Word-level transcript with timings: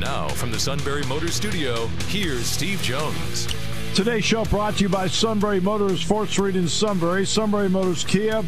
Now, 0.00 0.28
from 0.28 0.50
the 0.50 0.58
Sunbury 0.58 1.02
Motors 1.04 1.34
Studio, 1.34 1.86
here's 2.08 2.46
Steve 2.46 2.80
Jones. 2.80 3.46
Today's 3.94 4.24
show 4.24 4.46
brought 4.46 4.76
to 4.76 4.84
you 4.84 4.88
by 4.88 5.08
Sunbury 5.08 5.60
Motors, 5.60 6.02
4th 6.02 6.28
Street 6.28 6.56
in 6.56 6.68
Sunbury, 6.68 7.26
Sunbury 7.26 7.68
Motors 7.68 8.02
Kia, 8.04 8.42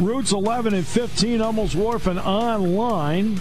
routes 0.00 0.30
11 0.30 0.72
and 0.74 0.86
15, 0.86 1.40
Hummel's 1.40 1.74
Wharf, 1.74 2.06
and 2.06 2.20
online 2.20 3.40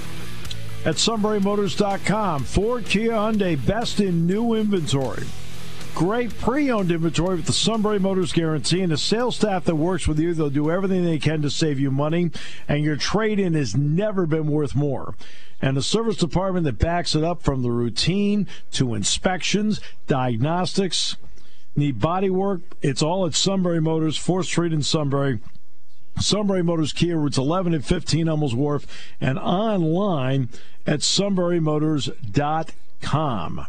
at 0.85 0.95
sunburymotors.com. 0.95 2.45
Ford, 2.45 2.85
Kia, 2.85 3.11
Hyundai, 3.11 3.63
best 3.63 3.99
in 3.99 4.25
new 4.25 4.55
inventory. 4.55 5.27
Great 5.93 6.35
pre-owned 6.39 6.91
inventory 6.91 7.35
with 7.35 7.45
the 7.45 7.53
Sunbury 7.53 7.99
Motors 7.99 8.34
guarantee 8.34 8.81
and 8.81 8.91
the 8.91 8.98
sales 8.98 9.35
staff 9.35 9.65
that 9.65 9.75
works 9.75 10.07
with 10.07 10.17
you. 10.17 10.34
They'll 10.34 10.49
do 10.49 10.71
everything 10.71 11.03
they 11.03 11.20
can 11.20 11.43
to 11.43 11.51
save 11.51 11.79
you 11.79 11.91
money, 11.91 12.31
and 12.67 12.84
your 12.84 12.95
trade-in 12.95 13.53
has 13.53 13.75
never 13.75 14.25
been 14.25 14.48
worth 14.48 14.75
more 14.75 15.13
and 15.62 15.76
the 15.76 15.81
service 15.81 16.16
department 16.18 16.66
that 16.66 16.80
backs 16.80 17.16
it 17.16 17.23
up 17.23 17.41
from 17.41 17.63
the 17.63 17.72
routine 17.72 18.48
to 18.72 18.94
inspections, 18.94 19.82
diagnostics, 20.08 21.16
need 21.76 21.99
body 21.99 22.30
work. 22.30 22.62
It's 22.82 23.02
all 23.02 23.26
at 23.26 23.35
Sunbury 23.35 23.82
Motors, 23.82 24.18
4th 24.18 24.46
Street 24.46 24.71
in 24.74 24.84
Sunbury. 24.84 25.40
Sunbury 26.20 26.63
Motors 26.63 26.93
Kia 26.93 27.18
routes 27.18 27.38
11 27.38 27.74
and 27.74 27.85
15 27.85 28.27
Hummels 28.27 28.55
Wharf 28.55 28.85
and 29.21 29.40
online 29.40 30.49
at 30.85 30.99
sunburymotors.com. 30.99 33.66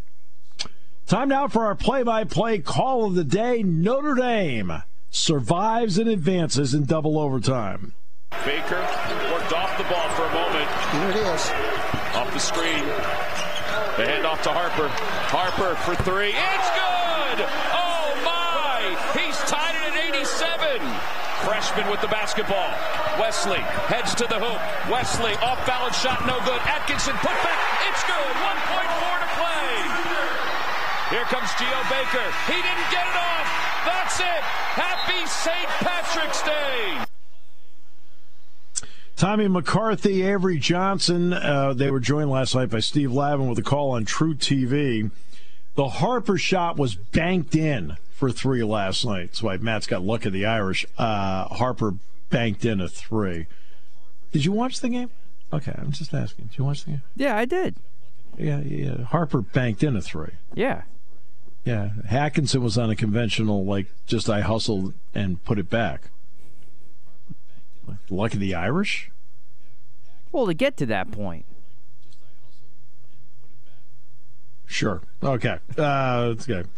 Time 1.06 1.28
now 1.28 1.47
for 1.48 1.64
our 1.66 1.75
play-by-play 1.75 2.58
call 2.60 3.04
of 3.04 3.14
the 3.14 3.25
day. 3.25 3.62
Notre 3.62 4.14
Dame 4.14 4.82
survives 5.10 5.98
and 5.98 6.08
advances 6.08 6.72
in 6.72 6.84
double 6.84 7.19
overtime. 7.19 7.94
Baker 8.44 8.80
worked 9.32 9.52
off 9.52 9.77
the 9.77 9.82
ball 9.84 10.08
for 10.10 10.25
a 10.25 10.32
moment. 10.32 10.70
Here 10.92 11.10
it 11.10 11.16
is. 11.34 11.50
Off 12.14 12.33
the 12.33 12.41
screen. 12.41 12.84
The 13.96 14.06
handoff 14.06 14.42
to 14.42 14.50
Harper. 14.50 14.88
Harper 15.30 15.74
for 15.84 15.94
three. 16.02 16.32
It's 16.32 16.70
good! 16.74 17.38
Oh 17.74 18.08
my! 18.24 18.91
He's 19.19 19.36
tied 19.50 19.77
it 19.77 19.92
at 19.92 20.16
87. 20.16 20.80
Freshman 21.44 21.91
with 21.91 22.00
the 22.00 22.08
basketball. 22.08 22.70
Wesley 23.19 23.60
heads 23.88 24.14
to 24.16 24.27
the 24.28 24.38
hoop. 24.38 24.60
Wesley 24.92 25.34
off 25.41 25.60
balance 25.66 25.97
shot, 25.97 26.24
no 26.27 26.36
good. 26.44 26.60
Atkinson 26.69 27.16
put 27.20 27.36
back. 27.44 27.60
It's 27.88 28.04
good. 28.04 28.32
1.4 28.44 29.20
to 29.20 29.30
play. 29.41 29.75
Here 31.10 31.27
comes 31.27 31.50
Geo 31.58 31.80
Baker. 31.91 32.28
He 32.47 32.58
didn't 32.60 32.88
get 32.92 33.04
it 33.04 33.16
off. 33.16 33.47
That's 33.84 34.20
it. 34.20 34.42
Happy 34.78 35.27
St. 35.27 35.69
Patrick's 35.82 36.42
Day. 36.42 37.09
Tommy 39.20 39.48
McCarthy, 39.48 40.22
Avery 40.22 40.58
Johnson, 40.58 41.34
uh, 41.34 41.74
they 41.74 41.90
were 41.90 42.00
joined 42.00 42.30
last 42.30 42.54
night 42.54 42.70
by 42.70 42.80
Steve 42.80 43.12
Lavin 43.12 43.50
with 43.50 43.58
a 43.58 43.62
call 43.62 43.90
on 43.90 44.06
truTV. 44.06 45.10
The 45.74 45.88
Harper 45.90 46.38
shot 46.38 46.78
was 46.78 46.94
banked 46.94 47.54
in 47.54 47.98
for 48.12 48.30
three 48.30 48.64
last 48.64 49.04
night. 49.04 49.26
That's 49.26 49.42
why 49.42 49.58
Matt's 49.58 49.86
got 49.86 50.00
luck 50.00 50.24
of 50.24 50.32
the 50.32 50.46
Irish. 50.46 50.86
Uh, 50.96 51.44
Harper 51.48 51.96
banked 52.30 52.64
in 52.64 52.80
a 52.80 52.88
three. 52.88 53.44
Did 54.32 54.47
you 54.47 54.53
watch 54.53 54.81
the 54.81 54.88
game? 54.88 55.10
Okay, 55.52 55.75
I'm 55.76 55.92
just 55.92 56.14
asking. 56.14 56.47
Did 56.47 56.56
you 56.56 56.64
watch 56.64 56.84
the 56.84 56.92
game? 56.92 57.02
Yeah, 57.14 57.37
I 57.37 57.44
did. 57.44 57.75
Yeah, 58.38 58.60
yeah. 58.60 59.02
Harper 59.04 59.42
banked 59.42 59.82
in 59.82 59.97
a 59.97 60.00
three. 60.00 60.32
Yeah. 60.54 60.84
Yeah. 61.66 61.91
Atkinson 62.08 62.62
was 62.62 62.78
on 62.78 62.88
a 62.88 62.97
conventional, 62.97 63.66
like, 63.66 63.88
just 64.06 64.31
I 64.31 64.41
hustled 64.41 64.94
and 65.14 65.44
put 65.44 65.58
it 65.58 65.69
back. 65.69 66.08
Luck 68.08 68.34
of 68.34 68.40
the 68.40 68.54
Irish? 68.54 69.10
Well, 70.32 70.46
to 70.46 70.54
get 70.54 70.76
to 70.78 70.86
that 70.86 71.10
point. 71.10 71.44
Sure. 74.66 75.02
Okay. 75.22 75.58
Uh, 75.76 76.28
that's 76.28 76.46
good. 76.46 76.68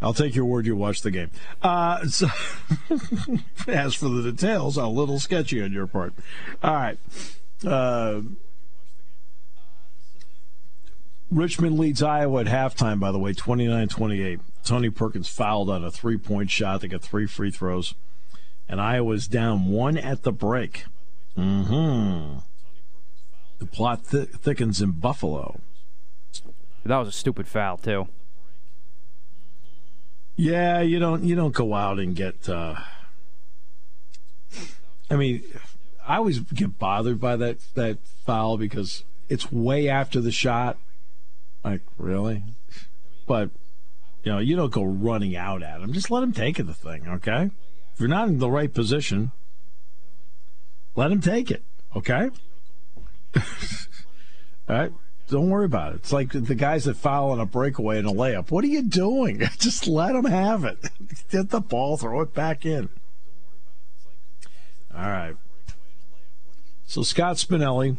I'll 0.00 0.14
take 0.14 0.34
your 0.34 0.44
word 0.44 0.66
you 0.66 0.76
watched 0.76 1.02
the 1.02 1.10
game. 1.10 1.30
Uh, 1.62 2.06
so, 2.06 2.28
as 3.68 3.94
for 3.94 4.08
the 4.08 4.32
details, 4.32 4.76
a 4.76 4.86
little 4.86 5.18
sketchy 5.18 5.62
on 5.62 5.72
your 5.72 5.86
part. 5.86 6.14
All 6.62 6.74
right. 6.74 6.98
Uh, 7.66 8.22
Richmond 11.30 11.78
leads 11.78 12.02
Iowa 12.02 12.40
at 12.40 12.46
halftime, 12.46 13.00
by 13.00 13.12
the 13.12 13.18
way, 13.18 13.32
29 13.32 13.88
28. 13.88 14.40
Tony 14.64 14.90
Perkins 14.90 15.28
fouled 15.28 15.68
on 15.68 15.84
a 15.84 15.90
three 15.90 16.16
point 16.16 16.50
shot. 16.50 16.80
They 16.80 16.88
got 16.88 17.02
three 17.02 17.26
free 17.26 17.50
throws. 17.50 17.94
And 18.68 18.80
Iowa's 18.80 19.26
down 19.26 19.66
one 19.66 19.96
at 19.96 20.22
the 20.22 20.32
break. 20.32 20.84
Mm-hmm. 21.36 22.38
The 23.58 23.66
plot 23.66 24.04
th- 24.10 24.28
thickens 24.28 24.82
in 24.82 24.92
Buffalo. 24.92 25.60
That 26.84 26.98
was 26.98 27.08
a 27.08 27.12
stupid 27.12 27.48
foul, 27.48 27.76
too. 27.78 28.08
Yeah, 30.36 30.82
you 30.82 31.00
don't 31.00 31.24
you 31.24 31.34
don't 31.34 31.52
go 31.52 31.74
out 31.74 31.98
and 31.98 32.14
get. 32.14 32.48
Uh, 32.48 32.76
I 35.10 35.16
mean, 35.16 35.42
I 36.06 36.16
always 36.16 36.38
get 36.38 36.78
bothered 36.78 37.20
by 37.20 37.34
that 37.34 37.58
that 37.74 37.98
foul 38.24 38.56
because 38.56 39.02
it's 39.28 39.50
way 39.50 39.88
after 39.88 40.20
the 40.20 40.30
shot. 40.30 40.78
Like 41.64 41.80
really, 41.98 42.44
but 43.26 43.50
you 44.22 44.30
know 44.30 44.38
you 44.38 44.54
don't 44.54 44.72
go 44.72 44.84
running 44.84 45.34
out 45.34 45.64
at 45.64 45.80
him. 45.80 45.92
Just 45.92 46.08
let 46.08 46.22
him 46.22 46.32
take 46.32 46.60
it. 46.60 46.68
The 46.68 46.74
thing, 46.74 47.08
okay? 47.08 47.50
If 47.98 48.02
you're 48.02 48.10
not 48.10 48.28
in 48.28 48.38
the 48.38 48.48
right 48.48 48.72
position, 48.72 49.32
let 50.94 51.10
him 51.10 51.20
take 51.20 51.50
it. 51.50 51.64
Okay. 51.96 52.30
All 53.36 53.42
right. 54.68 54.92
Don't 55.28 55.50
worry 55.50 55.64
about 55.64 55.94
it. 55.94 55.96
It's 55.96 56.12
like 56.12 56.30
the 56.30 56.54
guys 56.54 56.84
that 56.84 56.96
foul 56.96 57.32
on 57.32 57.40
a 57.40 57.44
breakaway 57.44 57.98
and 57.98 58.06
a 58.06 58.12
layup. 58.12 58.52
What 58.52 58.62
are 58.62 58.68
you 58.68 58.84
doing? 58.84 59.40
Just 59.58 59.88
let 59.88 60.12
them 60.12 60.26
have 60.26 60.62
it. 60.64 60.78
Get 61.32 61.50
the 61.50 61.60
ball, 61.60 61.96
throw 61.96 62.20
it 62.20 62.32
back 62.32 62.64
in. 62.64 62.88
All 64.94 65.10
right. 65.10 65.34
So 66.86 67.02
Scott 67.02 67.34
Spinelli, 67.34 67.96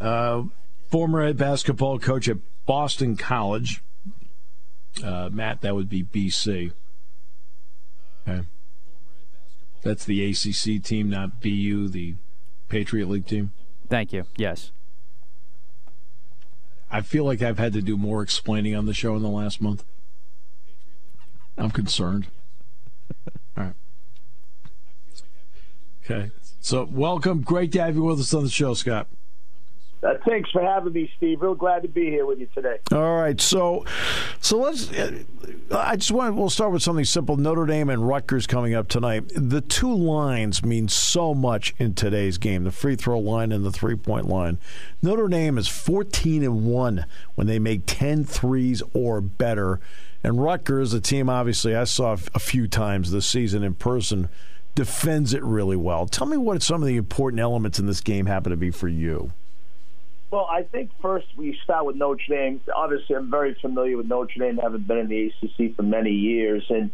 uh, 0.00 0.42
former 0.90 1.24
head 1.24 1.36
basketball 1.36 2.00
coach 2.00 2.28
at 2.28 2.38
Boston 2.66 3.16
College. 3.16 3.80
Uh, 5.04 5.28
Matt, 5.32 5.60
that 5.60 5.76
would 5.76 5.88
be 5.88 6.02
BC. 6.02 6.72
Okay. 8.28 8.46
That's 9.82 10.04
the 10.04 10.24
ACC 10.30 10.82
team, 10.82 11.08
not 11.08 11.40
BU, 11.40 11.88
the 11.88 12.16
Patriot 12.68 13.08
League 13.08 13.26
team. 13.26 13.52
Thank 13.88 14.12
you. 14.12 14.24
Yes. 14.36 14.72
I 16.90 17.00
feel 17.00 17.24
like 17.24 17.42
I've 17.42 17.58
had 17.58 17.72
to 17.74 17.82
do 17.82 17.96
more 17.96 18.22
explaining 18.22 18.74
on 18.74 18.86
the 18.86 18.94
show 18.94 19.14
in 19.16 19.22
the 19.22 19.28
last 19.28 19.60
month. 19.60 19.84
I'm 21.56 21.70
concerned. 21.70 22.26
All 23.56 23.64
right. 23.64 23.74
Okay. 26.04 26.30
So, 26.60 26.88
welcome. 26.90 27.42
Great 27.42 27.72
to 27.72 27.82
have 27.82 27.94
you 27.94 28.02
with 28.02 28.20
us 28.20 28.34
on 28.34 28.44
the 28.44 28.50
show, 28.50 28.74
Scott. 28.74 29.08
Uh, 30.02 30.14
thanks 30.24 30.50
for 30.50 30.62
having 30.62 30.92
me, 30.92 31.10
Steve. 31.16 31.42
Real 31.42 31.56
glad 31.56 31.82
to 31.82 31.88
be 31.88 32.04
here 32.04 32.24
with 32.24 32.38
you 32.38 32.48
today. 32.54 32.78
All 32.92 33.16
right, 33.16 33.40
so 33.40 33.84
so 34.40 34.58
let's. 34.58 34.90
I 35.72 35.96
just 35.96 36.12
want 36.12 36.36
we'll 36.36 36.50
start 36.50 36.72
with 36.72 36.82
something 36.82 37.04
simple. 37.04 37.36
Notre 37.36 37.66
Dame 37.66 37.90
and 37.90 38.06
Rutgers 38.06 38.46
coming 38.46 38.74
up 38.74 38.86
tonight. 38.88 39.24
The 39.34 39.60
two 39.60 39.92
lines 39.92 40.64
mean 40.64 40.88
so 40.88 41.34
much 41.34 41.74
in 41.78 41.94
today's 41.94 42.38
game: 42.38 42.62
the 42.62 42.70
free 42.70 42.94
throw 42.94 43.18
line 43.18 43.50
and 43.50 43.64
the 43.64 43.72
three 43.72 43.96
point 43.96 44.28
line. 44.28 44.58
Notre 45.02 45.26
Dame 45.26 45.58
is 45.58 45.66
fourteen 45.66 46.44
and 46.44 46.64
one 46.64 47.04
when 47.34 47.48
they 47.48 47.58
make 47.58 47.82
10 47.86 48.24
threes 48.24 48.82
or 48.94 49.20
better, 49.20 49.80
and 50.22 50.42
Rutgers, 50.42 50.92
a 50.92 51.00
team 51.00 51.28
obviously 51.28 51.74
I 51.74 51.84
saw 51.84 52.16
a 52.34 52.38
few 52.38 52.68
times 52.68 53.10
this 53.10 53.26
season 53.26 53.62
in 53.62 53.74
person, 53.74 54.28
defends 54.74 55.34
it 55.34 55.42
really 55.42 55.76
well. 55.76 56.06
Tell 56.06 56.26
me 56.26 56.36
what 56.36 56.62
some 56.62 56.82
of 56.82 56.86
the 56.86 56.96
important 56.96 57.40
elements 57.40 57.78
in 57.78 57.86
this 57.86 58.00
game 58.00 58.26
happen 58.26 58.50
to 58.50 58.56
be 58.56 58.70
for 58.70 58.88
you. 58.88 59.32
Well, 60.30 60.46
I 60.50 60.62
think 60.62 60.90
first 61.00 61.26
we 61.36 61.58
start 61.64 61.86
with 61.86 61.96
Notre 61.96 62.20
Dame. 62.28 62.60
Obviously, 62.74 63.16
I'm 63.16 63.30
very 63.30 63.56
familiar 63.62 63.96
with 63.96 64.06
Notre 64.06 64.38
Dame, 64.38 64.58
having 64.58 64.82
been 64.82 64.98
in 64.98 65.08
the 65.08 65.32
ACC 65.42 65.74
for 65.74 65.82
many 65.82 66.10
years. 66.10 66.64
And 66.68 66.90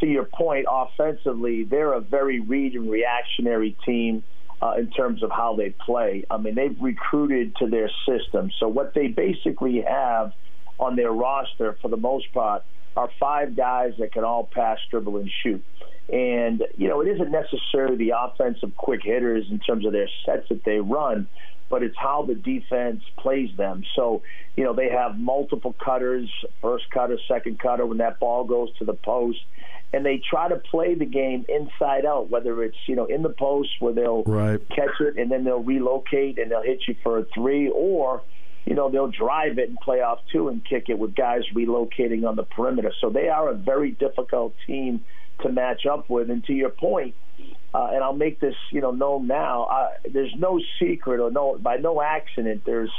to 0.00 0.06
your 0.06 0.24
point, 0.24 0.66
offensively, 0.70 1.64
they're 1.64 1.92
a 1.92 2.00
very 2.00 2.40
read 2.40 2.74
and 2.74 2.90
reactionary 2.90 3.76
team 3.84 4.22
uh, 4.62 4.72
in 4.78 4.90
terms 4.90 5.22
of 5.22 5.30
how 5.30 5.54
they 5.54 5.74
play. 5.84 6.24
I 6.30 6.38
mean, 6.38 6.54
they've 6.54 6.76
recruited 6.80 7.56
to 7.56 7.68
their 7.68 7.90
system. 8.08 8.50
So 8.58 8.68
what 8.68 8.94
they 8.94 9.08
basically 9.08 9.84
have 9.86 10.32
on 10.78 10.96
their 10.96 11.12
roster 11.12 11.76
for 11.82 11.88
the 11.88 11.96
most 11.98 12.32
part 12.32 12.64
are 12.96 13.10
five 13.20 13.54
guys 13.54 13.92
that 13.98 14.12
can 14.12 14.24
all 14.24 14.48
pass, 14.50 14.78
dribble, 14.90 15.18
and 15.18 15.30
shoot. 15.42 15.62
And, 16.10 16.64
you 16.76 16.88
know, 16.88 17.02
it 17.02 17.08
isn't 17.08 17.30
necessarily 17.30 17.96
the 17.96 18.14
offensive 18.18 18.74
quick 18.76 19.02
hitters 19.04 19.44
in 19.50 19.58
terms 19.58 19.84
of 19.84 19.92
their 19.92 20.08
sets 20.24 20.48
that 20.48 20.64
they 20.64 20.78
run, 20.78 21.28
but 21.68 21.82
it's 21.82 21.96
how 21.96 22.24
the 22.26 22.34
defense 22.34 23.02
plays 23.18 23.50
them. 23.56 23.84
So, 23.94 24.22
you 24.56 24.64
know, 24.64 24.72
they 24.72 24.88
have 24.90 25.18
multiple 25.18 25.74
cutters, 25.84 26.28
first 26.62 26.90
cutter, 26.90 27.18
second 27.28 27.58
cutter, 27.58 27.84
when 27.86 27.98
that 27.98 28.18
ball 28.18 28.44
goes 28.44 28.74
to 28.78 28.84
the 28.84 28.94
post. 28.94 29.38
And 29.92 30.04
they 30.04 30.20
try 30.30 30.48
to 30.50 30.56
play 30.56 30.94
the 30.94 31.06
game 31.06 31.46
inside 31.48 32.04
out, 32.04 32.28
whether 32.28 32.62
it's, 32.62 32.76
you 32.86 32.94
know, 32.94 33.06
in 33.06 33.22
the 33.22 33.30
post 33.30 33.70
where 33.80 33.94
they'll 33.94 34.22
right. 34.24 34.60
catch 34.68 35.00
it 35.00 35.16
and 35.16 35.30
then 35.30 35.44
they'll 35.44 35.62
relocate 35.62 36.38
and 36.38 36.50
they'll 36.50 36.62
hit 36.62 36.80
you 36.86 36.94
for 37.02 37.18
a 37.18 37.24
three, 37.34 37.70
or, 37.70 38.22
you 38.66 38.74
know, 38.74 38.90
they'll 38.90 39.10
drive 39.10 39.58
it 39.58 39.70
and 39.70 39.78
play 39.78 40.02
off 40.02 40.18
two 40.30 40.48
and 40.48 40.62
kick 40.62 40.90
it 40.90 40.98
with 40.98 41.14
guys 41.14 41.40
relocating 41.54 42.28
on 42.28 42.36
the 42.36 42.42
perimeter. 42.42 42.92
So 43.00 43.08
they 43.08 43.28
are 43.30 43.48
a 43.48 43.54
very 43.54 43.92
difficult 43.92 44.54
team 44.66 45.04
to 45.40 45.48
match 45.48 45.86
up 45.86 46.10
with. 46.10 46.28
And 46.28 46.44
to 46.44 46.52
your 46.52 46.68
point, 46.68 47.14
uh, 47.74 47.90
and 47.92 48.02
I'll 48.02 48.14
make 48.14 48.40
this 48.40 48.54
you 48.70 48.80
know 48.80 48.90
known 48.90 49.26
now. 49.26 49.64
Uh, 49.64 49.88
there's 50.12 50.34
no 50.36 50.60
secret 50.80 51.20
or 51.20 51.30
no 51.30 51.58
by 51.58 51.76
no 51.76 52.00
accident. 52.00 52.62
There's 52.64 52.90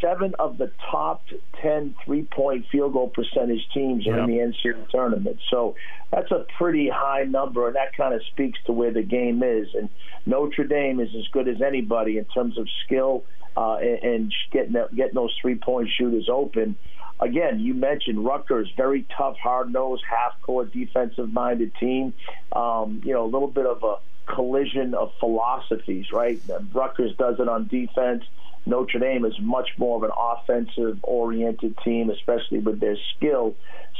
seven 0.00 0.34
of 0.38 0.58
the 0.58 0.70
top 0.90 1.22
10 1.62 1.94
three-point 2.04 2.66
field 2.70 2.92
goal 2.92 3.08
percentage 3.08 3.66
teams 3.72 4.06
in 4.06 4.12
the 4.26 4.52
NCAA 4.66 4.88
tournament. 4.90 5.38
So 5.50 5.76
that's 6.10 6.30
a 6.30 6.44
pretty 6.58 6.90
high 6.92 7.24
number, 7.24 7.66
and 7.66 7.76
that 7.76 7.96
kind 7.96 8.14
of 8.14 8.20
speaks 8.32 8.58
to 8.66 8.72
where 8.72 8.92
the 8.92 9.02
game 9.02 9.42
is. 9.42 9.68
And 9.74 9.88
Notre 10.26 10.64
Dame 10.64 11.00
is 11.00 11.08
as 11.16 11.26
good 11.32 11.48
as 11.48 11.62
anybody 11.62 12.18
in 12.18 12.24
terms 12.26 12.58
of 12.58 12.68
skill 12.84 13.24
uh, 13.56 13.76
and, 13.76 14.02
and 14.02 14.34
getting 14.52 14.74
getting 14.94 15.14
those 15.14 15.34
three-point 15.40 15.88
shooters 15.96 16.28
open 16.30 16.76
again, 17.20 17.60
you 17.60 17.74
mentioned 17.74 18.24
Rutgers, 18.24 18.70
very 18.76 19.06
tough, 19.16 19.36
hard 19.36 19.72
nosed, 19.72 20.02
half 20.08 20.40
court 20.42 20.72
defensive 20.72 21.32
minded 21.32 21.74
team. 21.76 22.14
Um, 22.52 23.00
you 23.04 23.12
know, 23.12 23.24
a 23.24 23.30
little 23.30 23.48
bit 23.48 23.66
of 23.66 23.82
a 23.82 23.96
collision 24.26 24.94
of 24.94 25.12
philosophies, 25.20 26.12
right? 26.12 26.40
Rutgers 26.72 27.16
does 27.16 27.38
it 27.38 27.48
on 27.48 27.66
defense. 27.66 28.24
Notre 28.66 28.98
Dame 28.98 29.24
is 29.24 29.38
much 29.40 29.70
more 29.76 29.96
of 29.96 30.02
an 30.04 30.10
offensive 30.16 30.98
oriented 31.02 31.76
team, 31.84 32.10
especially 32.10 32.60
with 32.60 32.80
their 32.80 32.96
skill. 33.14 33.54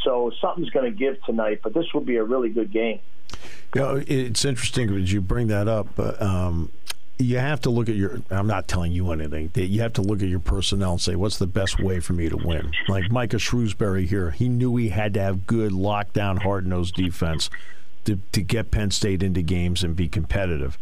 So 0.05 0.32
something's 0.40 0.70
going 0.70 0.90
to 0.90 0.96
give 0.96 1.22
tonight, 1.25 1.60
but 1.62 1.75
this 1.75 1.93
will 1.93 2.00
be 2.00 2.17
a 2.17 2.25
really 2.25 2.49
good 2.49 2.72
game. 2.72 3.00
You 3.75 3.81
know, 3.81 4.05
it's 4.06 4.44
interesting 4.44 4.94
as 4.94 5.12
you 5.12 5.20
bring 5.20 5.49
that 5.49 5.69
up. 5.69 5.99
Um, 5.99 6.70
you 7.19 7.38
have 7.38 7.61
to 7.62 7.70
look 7.70 7.88
at 7.88 7.94
your. 7.94 8.20
I'm 8.31 8.46
not 8.46 8.66
telling 8.66 8.93
you 8.93 9.12
anything. 9.12 9.50
You 9.55 9.81
have 9.82 9.93
to 9.94 10.02
look 10.02 10.22
at 10.22 10.28
your 10.28 10.40
personnel 10.40 10.93
and 10.93 11.00
say, 11.00 11.14
what's 11.14 11.38
the 11.38 11.46
best 11.46 11.78
way 11.78 12.00
for 12.00 12.12
me 12.12 12.28
to 12.28 12.37
win? 12.37 12.72
Like 12.88 13.11
Micah 13.11 13.37
Shrewsberry 13.37 14.06
here, 14.06 14.32
he 14.32 14.49
knew 14.49 14.76
he 14.76 14.88
had 14.88 15.14
to 15.14 15.20
have 15.20 15.46
good 15.46 15.72
lockdown, 15.72 16.43
hard 16.43 16.66
nosed 16.66 16.94
defense 16.94 17.50
to 18.05 18.19
to 18.32 18.43
get 18.43 18.70
Penn 18.70 18.90
State 18.90 19.22
into 19.22 19.43
games 19.43 19.84
and 19.84 19.94
be 19.94 20.08
competitive. 20.08 20.76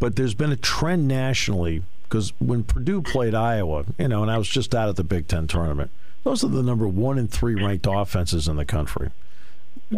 But 0.00 0.16
there's 0.16 0.34
been 0.34 0.52
a 0.52 0.56
trend 0.56 1.06
nationally 1.06 1.82
because 2.04 2.32
when 2.38 2.64
Purdue 2.64 3.02
played 3.02 3.34
Iowa, 3.34 3.84
you 3.98 4.08
know, 4.08 4.22
and 4.22 4.30
I 4.30 4.38
was 4.38 4.48
just 4.48 4.74
out 4.74 4.88
at 4.88 4.96
the 4.96 5.04
Big 5.04 5.28
Ten 5.28 5.46
tournament, 5.46 5.90
those 6.24 6.42
are 6.42 6.48
the 6.48 6.62
number 6.62 6.88
one 6.88 7.18
and 7.18 7.30
three 7.30 7.54
ranked 7.54 7.86
offenses 7.88 8.48
in 8.48 8.56
the 8.56 8.64
country. 8.64 9.10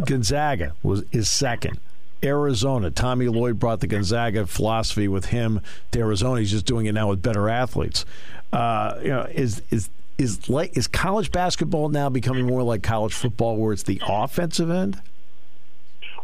Gonzaga 0.05 0.73
was 0.83 1.05
is 1.13 1.31
second. 1.31 1.79
Arizona. 2.23 2.91
Tommy 2.91 3.29
Lloyd 3.29 3.59
brought 3.59 3.81
the 3.81 3.87
Gonzaga 3.87 4.47
philosophy 4.47 5.09
with 5.09 5.27
him 5.27 5.61
to 5.93 6.01
Arizona. 6.01 6.41
He's 6.41 6.51
just 6.51 6.67
doing 6.67 6.87
it 6.87 6.93
now 6.93 7.09
with 7.09 7.23
better 7.23 7.49
athletes. 7.49 8.05
Uh, 8.53 8.99
you 9.03 9.09
know, 9.09 9.23
is 9.23 9.63
is 9.71 9.91
is 10.19 10.49
like 10.49 10.77
is 10.77 10.87
college 10.87 11.33
basketball 11.33 11.89
now 11.89 12.09
becoming 12.09 12.47
more 12.47 12.63
like 12.63 12.83
college 12.83 13.15
football, 13.15 13.57
where 13.57 13.73
it's 13.73 13.85
the 13.85 14.01
offensive 14.07 14.71
end? 14.71 15.01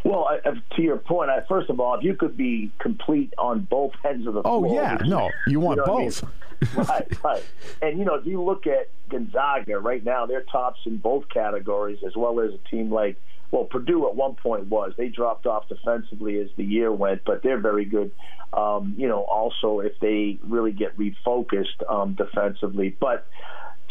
Well, 0.04 0.28
I, 0.28 0.50
to 0.76 0.82
your 0.82 0.98
point, 0.98 1.30
I, 1.30 1.40
first 1.48 1.68
of 1.68 1.80
all, 1.80 1.94
if 1.94 2.04
you 2.04 2.14
could 2.14 2.36
be 2.36 2.70
complete 2.78 3.34
on 3.38 3.62
both 3.62 3.92
ends 4.04 4.26
of 4.28 4.34
the 4.34 4.42
oh, 4.44 4.60
floor, 4.60 4.74
yeah, 4.74 4.98
no, 5.04 5.30
you 5.48 5.58
want 5.58 5.78
you 5.78 5.86
know 5.86 5.98
both, 5.98 6.22
I 6.22 6.26
mean? 6.26 6.86
right? 6.86 7.24
Right, 7.24 7.44
and 7.82 7.98
you 7.98 8.04
know, 8.04 8.14
if 8.14 8.24
you 8.24 8.40
look 8.40 8.68
at 8.68 8.88
Gonzaga 9.08 9.80
right 9.80 10.04
now, 10.04 10.26
they're 10.26 10.44
tops 10.44 10.80
in 10.86 10.98
both 10.98 11.28
categories, 11.28 11.98
as 12.06 12.14
well 12.14 12.38
as 12.40 12.54
a 12.54 12.58
team 12.68 12.92
like 12.92 13.20
well, 13.50 13.64
Purdue 13.64 14.06
at 14.08 14.14
one 14.14 14.34
point 14.34 14.66
was. 14.66 14.92
They 14.96 15.08
dropped 15.08 15.46
off 15.46 15.68
defensively 15.68 16.38
as 16.38 16.48
the 16.56 16.64
year 16.64 16.92
went, 16.92 17.22
but 17.24 17.42
they're 17.42 17.60
very 17.60 17.84
good. 17.84 18.12
Um, 18.52 18.94
you 18.96 19.08
know, 19.08 19.22
also 19.22 19.80
if 19.80 19.92
they 20.00 20.38
really 20.42 20.72
get 20.72 20.96
refocused 20.98 21.88
um, 21.88 22.14
defensively. 22.14 22.96
But 22.98 23.26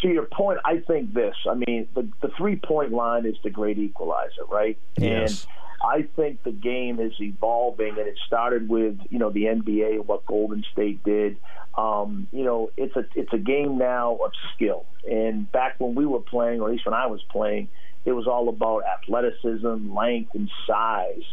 to 0.02 0.08
your 0.08 0.26
point, 0.26 0.60
I 0.66 0.80
think 0.80 1.14
this. 1.14 1.36
I 1.50 1.56
mean, 1.56 1.88
the 1.96 2.08
the 2.22 2.30
three 2.38 2.58
point 2.58 2.92
line 2.92 3.26
is 3.26 3.36
the 3.44 3.50
great 3.50 3.78
equalizer, 3.78 4.46
right? 4.50 4.78
Yes. 4.98 5.44
And 5.44 5.52
I 5.84 6.08
think 6.16 6.44
the 6.44 6.52
game 6.52 7.00
is 7.00 7.14
evolving, 7.20 7.90
and 7.90 8.08
it 8.08 8.18
started 8.26 8.68
with 8.68 9.00
you 9.10 9.20
know 9.20 9.30
the 9.30 9.44
NBA, 9.44 10.06
what 10.06 10.26
Golden 10.26 10.64
State 10.72 11.04
did. 11.04 11.38
Um, 11.78 12.28
you 12.32 12.44
know, 12.44 12.72
it's 12.78 12.96
a 12.96 13.06
it's 13.16 13.34
a 13.34 13.38
game 13.38 13.78
now 13.78 14.18
of 14.24 14.32
skill. 14.56 14.86
And 15.10 15.52
back 15.52 15.76
when 15.80 15.96
we 15.96 16.06
were 16.06 16.22
playing, 16.22 16.62
or 16.62 16.68
at 16.68 16.72
least 16.74 16.86
when 16.86 16.96
I 16.96 17.08
was 17.08 17.22
playing 17.32 17.70
it 18.06 18.12
was 18.12 18.28
all 18.28 18.50
about 18.50 18.84
athleticism, 18.86 19.94
length, 19.96 20.36
and 20.36 20.50
size. 20.68 21.24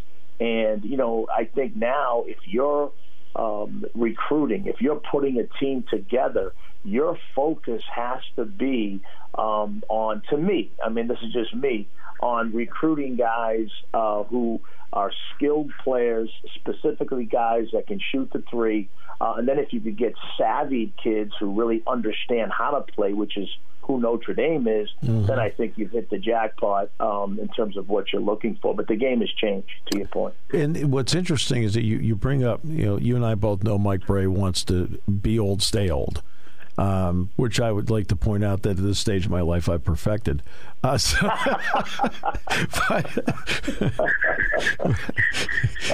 And, 0.41 0.85
you 0.85 0.97
know, 0.97 1.29
I 1.35 1.45
think 1.45 1.77
now 1.77 2.25
if 2.27 2.39
you're 2.47 2.91
um, 3.37 3.85
recruiting, 3.95 4.67
if 4.67 4.81
you're 4.81 5.01
putting 5.11 5.39
a 5.39 5.47
team 5.61 5.85
together, 5.89 6.53
your 6.85 7.19
focus 7.37 7.83
has 7.95 8.21
to 8.37 8.45
be 8.45 9.01
um, 9.37 9.83
on, 9.89 10.23
to 10.31 10.37
me, 10.37 10.73
I 10.85 10.89
mean, 10.89 11.07
this 11.07 11.19
is 11.23 11.33
just 11.33 11.55
me, 11.55 11.89
on 12.21 12.53
recruiting 12.53 13.17
guys 13.17 13.69
uh, 13.95 14.25
who 14.25 14.61
are 14.93 15.11
skilled 15.35 15.71
players, 15.85 16.31
specifically 16.57 17.25
guys 17.25 17.69
that 17.73 17.87
can 17.87 18.01
shoot 18.11 18.31
the 18.33 18.43
three. 18.51 18.89
Uh, 19.21 19.35
and 19.37 19.49
then 19.49 19.59
if 19.59 19.73
you 19.73 19.81
could 19.81 19.97
get 19.97 20.15
savvy 20.37 20.93
kids 21.03 21.33
who 21.39 21.59
really 21.59 21.83
understand 21.87 22.53
how 22.57 22.71
to 22.73 22.93
play, 22.93 23.13
which 23.13 23.37
is 23.37 23.49
who 23.82 24.00
Notre 24.00 24.34
Dame 24.34 24.67
is, 24.69 24.88
mm-hmm. 25.02 25.26
then 25.26 25.38
I 25.38 25.50
think 25.50 25.75
you've 25.76 25.90
hit 25.90 26.11
the 26.11 26.19
jackpot 26.19 26.90
um, 27.00 27.38
in 27.38 27.49
terms 27.49 27.76
of 27.76 27.88
what 27.88 28.12
you're 28.12 28.23
looking 28.23 28.58
for. 28.62 28.75
But 28.75 28.88
the 28.88 28.96
game 28.96 29.20
has 29.20 29.31
changed, 29.31 29.70
to 29.90 29.99
your 29.99 30.08
point. 30.08 30.34
And 30.52 30.93
what's 30.93 31.14
interesting 31.14 31.62
is 31.62 31.75
that 31.75 31.84
you, 31.84 31.99
you 31.99 32.17
bring 32.17 32.44
up, 32.44 32.61
you 32.64 32.84
know, 32.84 32.99
you 32.99 33.17
and 33.17 33.25
I 33.25 33.34
both 33.34 33.62
know 33.62 33.79
Mike 33.79 34.06
Brey 34.06 34.26
wants 34.26 34.64
to 34.64 35.00
be 35.20 35.38
old, 35.38 35.62
stay 35.62 35.90
old. 35.90 36.23
Um, 36.79 37.29
which 37.37 37.61
I 37.61 37.70
would 37.70 37.90
like 37.90 38.06
to 38.06 38.17
point 38.17 38.43
out 38.43 38.62
that 38.62 38.70
at 38.70 38.76
this 38.79 38.99
stage 38.99 39.26
of 39.26 39.31
my 39.31 39.43
life 39.43 39.69
I've 39.69 39.84
perfected. 39.84 40.43
Uh, 40.82 40.96
so 40.96 41.19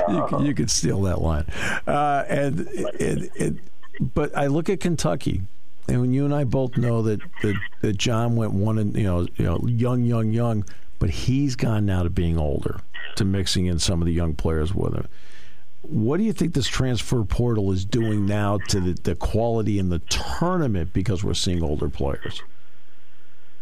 you, 0.08 0.46
you 0.46 0.54
could 0.54 0.70
steal 0.70 1.02
that 1.02 1.20
line. 1.20 1.46
Uh, 1.84 2.24
and, 2.28 2.60
and, 3.00 3.28
and, 3.40 3.60
but 4.14 4.30
I 4.36 4.46
look 4.46 4.68
at 4.68 4.78
Kentucky 4.78 5.42
and 5.88 6.14
you 6.14 6.24
and 6.24 6.34
I 6.34 6.44
both 6.44 6.76
know 6.76 7.02
that, 7.02 7.20
that, 7.42 7.56
that 7.80 7.96
John 7.96 8.36
went 8.36 8.52
one 8.52 8.78
and 8.78 8.94
you 8.94 9.04
know 9.04 9.26
you 9.36 9.44
know 9.44 9.60
young 9.66 10.04
young 10.04 10.30
young, 10.30 10.64
but 10.98 11.10
he's 11.10 11.56
gone 11.56 11.86
now 11.86 12.02
to 12.02 12.10
being 12.10 12.38
older, 12.38 12.80
to 13.16 13.24
mixing 13.24 13.66
in 13.66 13.78
some 13.78 14.00
of 14.00 14.06
the 14.06 14.12
young 14.12 14.34
players 14.34 14.74
with 14.74 14.94
him. 14.94 15.08
What 15.82 16.18
do 16.18 16.24
you 16.24 16.32
think 16.32 16.54
this 16.54 16.68
transfer 16.68 17.24
portal 17.24 17.72
is 17.72 17.84
doing 17.84 18.26
now 18.26 18.58
to 18.68 18.80
the, 18.80 18.92
the 18.92 19.14
quality 19.14 19.78
in 19.78 19.88
the 19.88 20.00
tournament 20.00 20.92
because 20.92 21.24
we're 21.24 21.34
seeing 21.34 21.62
older 21.62 21.88
players? 21.88 22.42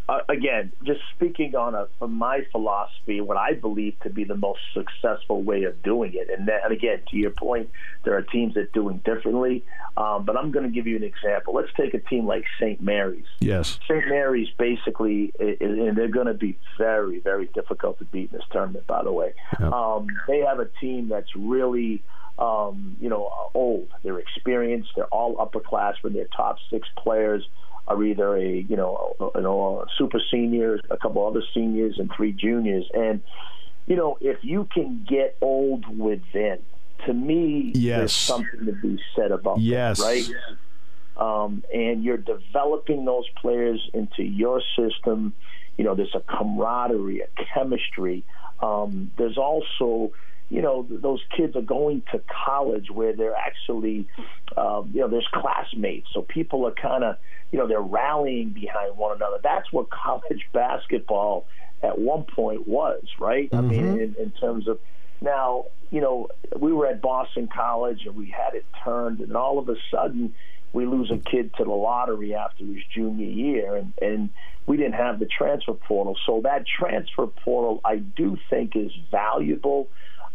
Uh, 0.09 0.21
again, 0.29 0.73
just 0.85 1.01
speaking 1.15 1.57
on 1.57 1.75
a 1.75 1.89
from 1.99 2.13
my 2.13 2.47
philosophy, 2.53 3.21
what 3.21 3.37
I 3.37 3.55
believe 3.55 3.99
to 4.01 4.11
be 4.11 4.23
the 4.25 4.37
most 4.37 4.61
successful 4.73 5.43
way 5.43 5.65
of 5.65 5.83
doing 5.83 6.13
it. 6.15 6.29
And, 6.31 6.49
and 6.49 6.73
again, 6.73 7.01
to 7.11 7.17
your 7.17 7.31
point, 7.31 7.71
there 8.05 8.17
are 8.17 8.23
teams 8.23 8.55
that 8.55 8.73
do 8.73 8.89
it 8.91 9.03
differently. 9.03 9.65
Um, 9.97 10.25
but 10.25 10.37
I'm 10.37 10.53
going 10.53 10.65
to 10.65 10.71
give 10.71 10.87
you 10.87 10.97
an 10.97 11.03
example. 11.03 11.55
Let's 11.55 11.73
take 11.77 11.95
a 11.95 11.99
team 11.99 12.27
like 12.27 12.45
St. 12.61 12.81
Mary's. 12.81 13.25
Yes. 13.41 13.81
St. 13.89 14.07
Mary's 14.09 14.49
basically, 14.59 15.33
and 15.39 15.97
they're 15.97 16.09
going 16.09 16.27
to 16.27 16.35
be 16.35 16.59
very, 16.79 17.19
very 17.21 17.47
difficult 17.47 17.99
to 17.99 18.05
beat 18.05 18.31
in 18.31 18.39
this 18.39 18.47
tournament. 18.53 18.87
By 18.87 19.03
the 19.03 19.13
way, 19.13 19.33
yep. 19.59 19.73
um, 19.73 20.07
they 20.29 20.41
have 20.41 20.61
a 20.61 20.69
team 20.81 21.09
that's 21.09 21.35
really. 21.35 22.03
Um, 22.39 22.99
you 23.01 23.09
know, 23.09 23.49
old. 23.55 23.89
They're 24.03 24.19
experienced. 24.19 24.91
They're 24.95 25.07
all 25.07 25.37
upperclassmen. 25.37 26.13
They're 26.13 26.29
top 26.37 26.59
six 26.69 26.87
players 26.99 27.49
are 27.89 28.03
either 28.03 28.37
a 28.37 28.65
you 28.69 28.77
know 28.77 29.15
a, 29.21 29.39
you 29.39 29.43
know 29.43 29.83
a 29.83 29.87
super 29.97 30.21
senior, 30.31 30.81
a 30.91 30.97
couple 30.97 31.27
other 31.27 31.43
seniors, 31.55 31.99
and 31.99 32.11
three 32.15 32.33
juniors. 32.33 32.89
And 32.95 33.23
you 33.87 33.97
know 33.97 34.19
if 34.21 34.39
you 34.43 34.69
can 34.73 35.07
get 35.09 35.37
old 35.41 35.87
within, 35.99 36.59
to 37.07 37.13
me, 37.13 37.73
yes. 37.75 37.99
there's 37.99 38.13
something 38.13 38.67
to 38.67 38.73
be 38.73 38.99
said 39.15 39.31
about 39.31 39.61
yes. 39.61 39.99
that, 39.99 40.05
right? 40.05 40.29
Um, 41.17 41.65
and 41.73 42.05
you're 42.05 42.19
developing 42.19 43.05
those 43.07 43.25
players 43.41 43.81
into 43.95 44.23
your 44.23 44.61
system. 44.77 45.33
You 45.79 45.85
know, 45.85 45.95
there's 45.95 46.15
a 46.15 46.21
camaraderie, 46.21 47.21
a 47.21 47.29
chemistry. 47.55 48.23
Um, 48.61 49.11
there's 49.17 49.39
also 49.39 50.13
you 50.49 50.63
know 50.63 50.87
those 50.89 51.21
kids 51.37 51.57
are 51.57 51.63
going 51.63 52.03
to 52.13 52.21
college 52.47 52.91
where 52.91 53.15
they're 53.15 53.35
actually 53.35 54.07
um, 54.57 54.91
you 54.95 55.01
know 55.01 55.09
there's 55.09 55.27
classmates 55.33 56.07
so 56.13 56.23
people 56.23 56.67
are 56.67 56.73
kind 56.73 57.03
of 57.03 57.17
you 57.53 57.59
know 57.59 57.67
they're 57.67 57.81
rallying 57.81 58.51
behind 58.51 58.97
one 58.97 59.17
another. 59.17 59.39
That's 59.43 59.71
what 59.73 59.91
college 59.91 60.47
basketball 60.53 61.47
at 61.83 61.99
one 61.99 62.25
point 62.25 62.67
was, 62.67 63.03
right? 63.21 63.49
I 63.53 63.61
mean, 63.61 64.01
in, 64.01 64.17
in 64.19 64.31
terms 64.33 64.67
of 64.67 64.79
now, 65.21 65.67
you 65.91 66.01
know, 66.01 66.29
we 66.59 66.73
were 66.73 66.87
at 66.87 67.01
Boston 67.01 67.49
College 67.55 68.07
and 68.07 68.17
we 68.17 68.31
had 68.31 68.55
it 68.55 68.65
turned, 68.85 69.21
and 69.21 69.37
all 69.37 69.59
of 69.59 69.69
a 69.69 69.77
sudden 69.91 70.35
we 70.73 70.85
lose 70.87 71.11
a 71.11 71.19
kid 71.19 71.55
to 71.57 71.65
the 71.65 71.71
lottery 71.71 72.35
after 72.35 72.65
his 72.65 72.83
junior 72.95 73.27
year, 73.27 73.77
and, 73.77 73.95
and 74.03 74.31
we 74.67 74.77
didn't 74.77 74.95
have 74.95 75.19
the 75.19 75.27
transfer 75.27 75.73
portal. 75.73 76.17
So 76.27 76.41
that 76.43 76.65
transfer 76.67 77.27
portal, 77.27 77.81
I 77.85 77.97
do 77.97 78.37
think, 78.51 78.75
is 78.77 78.91
valuable 79.11 79.89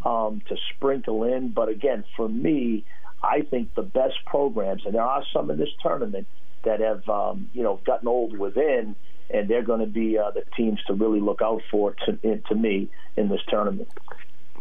um, 0.05 0.41
to 0.47 0.57
sprinkle 0.73 1.23
in. 1.25 1.49
But 1.49 1.69
again, 1.69 2.05
for 2.15 2.27
me, 2.27 2.85
I 3.21 3.41
think 3.41 3.75
the 3.75 3.83
best 3.83 4.15
programs, 4.25 4.83
and 4.85 4.95
there 4.95 5.03
are 5.03 5.23
some 5.31 5.51
in 5.51 5.57
this 5.57 5.69
tournament 5.83 6.27
that 6.63 6.79
have, 6.79 7.07
um, 7.09 7.49
you 7.53 7.63
know, 7.63 7.79
gotten 7.85 8.07
old 8.07 8.37
within, 8.37 8.95
and 9.29 9.47
they're 9.47 9.63
going 9.63 9.79
to 9.79 9.85
be 9.87 10.17
uh, 10.17 10.31
the 10.31 10.43
teams 10.55 10.79
to 10.87 10.93
really 10.93 11.19
look 11.19 11.41
out 11.41 11.61
for 11.71 11.93
to, 12.05 12.17
in, 12.23 12.41
to 12.49 12.55
me 12.55 12.89
in 13.17 13.29
this 13.29 13.41
tournament. 13.47 13.87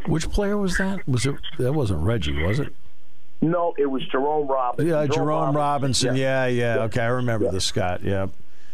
Which 0.07 0.30
player 0.30 0.57
was 0.57 0.78
that? 0.78 1.07
Was 1.07 1.26
it 1.26 1.37
that 1.59 1.73
wasn't 1.73 2.02
Reggie, 2.02 2.42
was 2.42 2.59
it? 2.61 2.75
No, 3.42 3.75
it 3.78 3.87
was 3.87 4.04
Jerome 4.07 4.47
Robinson. 4.49 4.87
Yeah, 4.88 5.07
Jerome, 5.07 5.57
Robinson. 5.57 6.14
Yeah, 6.16 6.47
yeah. 6.47 6.76
Yeah. 6.76 6.83
Okay, 6.83 7.00
I 7.00 7.07
remember 7.07 7.47
Yeah. 7.47 7.50
the 7.52 7.61
Scott. 7.61 8.02
Yeah. 8.02 8.26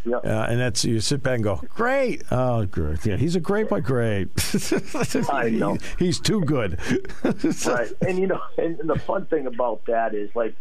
Yeah. 0.04 0.16
Uh, 0.18 0.46
and 0.48 0.60
that's 0.60 0.84
you 0.84 1.00
sit 1.00 1.20
back 1.22 1.36
and 1.36 1.44
go, 1.44 1.56
great. 1.74 2.22
Oh, 2.30 2.64
great. 2.66 3.04
Yeah, 3.04 3.16
he's 3.16 3.34
a 3.34 3.40
great, 3.40 3.68
but 3.68 3.82
great. 3.82 4.28
I 5.30 5.50
know. 5.50 5.78
he's 5.98 6.20
too 6.20 6.42
good. 6.42 6.78
right. 7.66 7.92
And 8.06 8.18
you 8.18 8.28
know, 8.28 8.40
and, 8.56 8.78
and 8.78 8.88
the 8.88 8.98
fun 9.00 9.26
thing 9.26 9.48
about 9.48 9.84
that 9.86 10.14
is 10.14 10.30
like, 10.36 10.54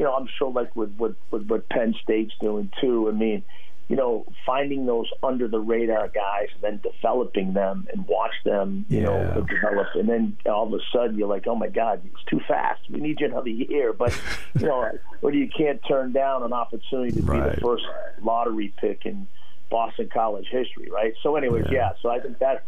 you 0.00 0.06
know, 0.06 0.14
I'm 0.14 0.26
sure 0.38 0.50
like 0.50 0.74
with 0.74 0.96
with, 0.98 1.14
with 1.30 1.46
what 1.46 1.68
Penn 1.68 1.94
State's 2.02 2.32
doing 2.40 2.72
too. 2.80 3.06
I 3.08 3.12
mean, 3.12 3.42
you 3.88 3.96
know, 3.96 4.24
finding 4.46 4.86
those 4.86 5.10
under 5.22 5.46
the 5.46 5.58
radar 5.60 6.08
guys 6.08 6.46
and 6.54 6.62
then 6.62 6.80
developing 6.92 7.52
them 7.52 7.86
and 7.92 8.06
watch 8.06 8.32
them, 8.46 8.86
you 8.88 9.00
Yeah. 9.00 9.04
know, 9.34 9.46
develop. 9.46 9.88
And 9.96 10.08
then 10.08 10.38
all 10.46 10.66
of 10.66 10.72
a 10.72 10.82
sudden 10.90 11.18
you're 11.18 11.28
like, 11.28 11.46
oh 11.46 11.54
my 11.54 11.68
God, 11.68 12.00
it's 12.06 12.24
too 12.30 12.40
fast. 12.48 12.80
We 12.88 13.00
need 13.00 13.20
you 13.20 13.26
another 13.26 13.50
year. 13.50 13.92
But, 13.92 14.18
you 14.58 14.66
know, 14.68 14.90
or 15.22 15.32
you 15.32 15.48
can't 15.54 15.80
turn 15.86 16.12
down 16.12 16.44
an 16.44 16.52
opportunity 16.54 17.10
to 17.20 17.22
be 17.22 17.38
the 17.38 17.58
first 17.62 17.84
lottery 18.22 18.72
pick 18.80 19.04
in 19.04 19.26
Boston 19.70 20.08
College 20.10 20.46
history, 20.50 20.88
right? 20.90 21.12
So, 21.22 21.36
anyways, 21.36 21.66
Yeah. 21.70 21.78
yeah. 21.78 21.90
So 22.00 22.08
I 22.10 22.20
think 22.20 22.38
that 22.38 22.62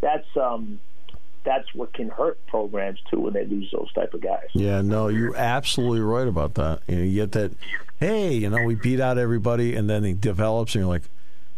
that's 0.00 0.28
um 0.40 0.80
that's 1.48 1.74
what 1.74 1.94
can 1.94 2.10
hurt 2.10 2.38
programs 2.46 3.00
too 3.10 3.20
when 3.20 3.32
they 3.32 3.46
lose 3.46 3.70
those 3.72 3.90
type 3.94 4.12
of 4.12 4.20
guys. 4.20 4.44
Yeah, 4.52 4.82
no, 4.82 5.08
you're 5.08 5.34
absolutely 5.34 6.00
right 6.00 6.28
about 6.28 6.54
that. 6.54 6.80
You, 6.86 6.96
know, 6.96 7.02
you 7.04 7.14
get 7.14 7.32
that, 7.32 7.52
hey, 7.98 8.34
you 8.34 8.50
know, 8.50 8.62
we 8.64 8.74
beat 8.74 9.00
out 9.00 9.16
everybody, 9.16 9.74
and 9.74 9.88
then 9.88 10.04
he 10.04 10.12
develops, 10.12 10.74
and 10.74 10.82
you're 10.82 10.88
like, 10.90 11.04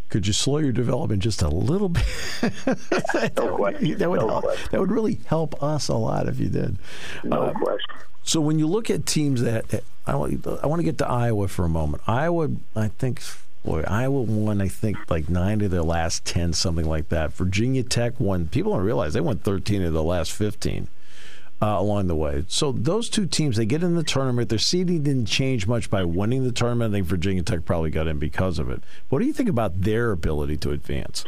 could 0.07 0.25
you 0.27 0.33
slow 0.33 0.59
your 0.59 0.71
development 0.71 1.21
just 1.21 1.41
a 1.41 1.49
little 1.49 1.89
bit? 1.89 2.05
that, 2.41 3.33
No 3.37 3.55
question. 3.57 3.97
that 3.97 4.09
would 4.09 4.19
No 4.21 4.27
help, 4.29 4.43
question. 4.45 4.67
that 4.71 4.79
would 4.79 4.91
really 4.91 5.19
help 5.25 5.61
us 5.61 5.87
a 5.89 5.95
lot 5.95 6.27
if 6.29 6.39
you 6.39 6.47
did. 6.49 6.77
No 7.25 7.41
Uh, 7.43 7.53
question. 7.53 7.95
So 8.23 8.39
when 8.39 8.59
you 8.59 8.67
look 8.67 8.89
at 8.89 9.05
teams 9.05 9.41
that 9.41 9.83
I 10.07 10.15
want, 10.15 10.45
I 10.63 10.67
want 10.67 10.79
to 10.79 10.83
get 10.83 10.97
to 10.99 11.07
Iowa 11.07 11.47
for 11.49 11.65
a 11.65 11.69
moment. 11.69 12.03
Iowa, 12.07 12.49
I 12.75 12.87
think, 12.89 13.21
boy, 13.63 13.83
Iowa 13.87 14.21
won. 14.21 14.61
I 14.61 14.67
think 14.67 14.97
like 15.09 15.29
nine 15.29 15.61
of 15.61 15.71
their 15.71 15.83
last 15.83 16.25
ten, 16.25 16.53
something 16.53 16.85
like 16.87 17.09
that. 17.09 17.33
Virginia 17.33 17.83
Tech 17.83 18.19
won. 18.19 18.47
People 18.47 18.73
don't 18.73 18.83
realize 18.83 19.13
they 19.13 19.21
won 19.21 19.37
thirteen 19.37 19.81
of 19.83 19.93
the 19.93 20.03
last 20.03 20.31
fifteen 20.31 20.87
uh, 21.61 21.75
along 21.77 22.07
the 22.07 22.15
way. 22.15 22.43
So 22.47 22.71
those 22.71 23.09
two 23.09 23.25
teams, 23.25 23.57
they 23.57 23.65
get 23.65 23.83
in 23.83 23.95
the 23.95 24.03
tournament. 24.03 24.49
Their 24.49 24.59
seeding 24.59 25.03
didn't 25.03 25.27
change 25.27 25.67
much 25.67 25.89
by 25.89 26.03
winning 26.03 26.43
the 26.43 26.51
tournament. 26.51 26.93
I 26.93 26.97
think 26.97 27.07
Virginia 27.07 27.43
Tech 27.43 27.65
probably 27.65 27.91
got 27.91 28.07
in 28.07 28.17
because 28.19 28.59
of 28.59 28.69
it. 28.69 28.83
What 29.09 29.19
do 29.19 29.25
you 29.25 29.33
think 29.33 29.49
about 29.49 29.81
their 29.81 30.11
ability 30.11 30.57
to 30.57 30.71
advance? 30.71 31.23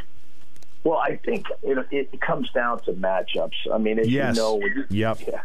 Well, 0.84 0.98
I 0.98 1.16
think 1.16 1.46
it, 1.62 1.88
it 1.92 2.20
comes 2.20 2.50
down 2.52 2.82
to 2.82 2.92
matchups. 2.94 3.54
I 3.74 3.78
mean, 3.78 4.00
as 4.00 4.10
Yes. 4.10 4.36
you 4.36 4.42
know, 4.42 4.56
when 4.56 4.76
you, 4.76 4.86
Yep. 4.90 5.18
yeah, 5.28 5.42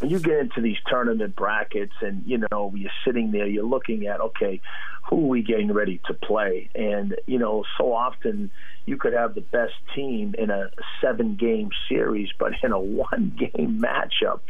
when 0.00 0.10
you 0.10 0.18
get 0.18 0.38
into 0.38 0.60
these 0.60 0.78
tournament 0.88 1.36
brackets, 1.36 1.92
and 2.00 2.24
you 2.26 2.42
know, 2.50 2.72
you're 2.74 2.90
sitting 3.04 3.30
there, 3.30 3.46
you're 3.46 3.62
looking 3.62 4.08
at, 4.08 4.20
okay, 4.20 4.60
who 5.08 5.24
are 5.24 5.28
we 5.28 5.42
getting 5.42 5.72
ready 5.72 6.00
to 6.06 6.14
play? 6.14 6.68
And 6.74 7.16
you 7.26 7.38
know, 7.38 7.64
so 7.78 7.92
often 7.92 8.50
you 8.86 8.96
could 8.96 9.12
have 9.12 9.34
the 9.34 9.40
best 9.40 9.74
team 9.94 10.34
in 10.38 10.50
a 10.50 10.70
seven-game 11.00 11.70
series, 11.88 12.28
but 12.38 12.52
in 12.62 12.72
a 12.72 12.78
one-game 12.80 13.80
matchup 13.80 14.40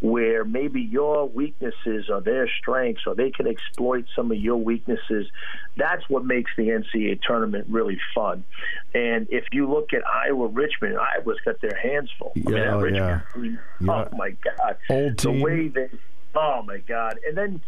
where 0.00 0.44
maybe 0.44 0.80
your 0.80 1.28
weaknesses 1.28 2.08
are 2.10 2.20
their 2.20 2.48
strengths, 2.58 3.02
or 3.06 3.14
they 3.14 3.30
can 3.30 3.46
exploit 3.46 4.04
some 4.16 4.32
of 4.32 4.38
your 4.38 4.56
weaknesses. 4.56 5.26
That's 5.76 6.02
what 6.08 6.24
makes 6.24 6.50
the 6.56 6.68
NCAA 6.68 7.20
tournament 7.22 7.66
really 7.68 7.98
fun. 8.14 8.44
And 8.94 9.28
if 9.30 9.44
you 9.52 9.70
look 9.70 9.92
at 9.92 10.02
Iowa 10.06 10.46
Richmond, 10.48 10.96
Iowa's 10.98 11.38
got 11.44 11.60
their 11.60 11.76
hands 11.76 12.10
full. 12.18 12.32
I 12.36 12.38
mean, 12.40 12.56
Yeah, 12.56 12.74
oh, 12.74 12.80
Richmond 12.80 13.04
oh, 13.04 13.08
yeah. 13.36 13.42
team, 13.42 13.58
Yeah. 13.80 14.04
oh 14.12 14.16
my 14.16 14.30
God, 14.30 14.76
Old 14.90 15.16
the 15.18 15.30
team. 15.30 15.40
way 15.40 15.68
they, 15.68 15.88
oh 16.34 16.62
my 16.62 16.78
God, 16.78 17.18
and 17.26 17.36
then. 17.36 17.60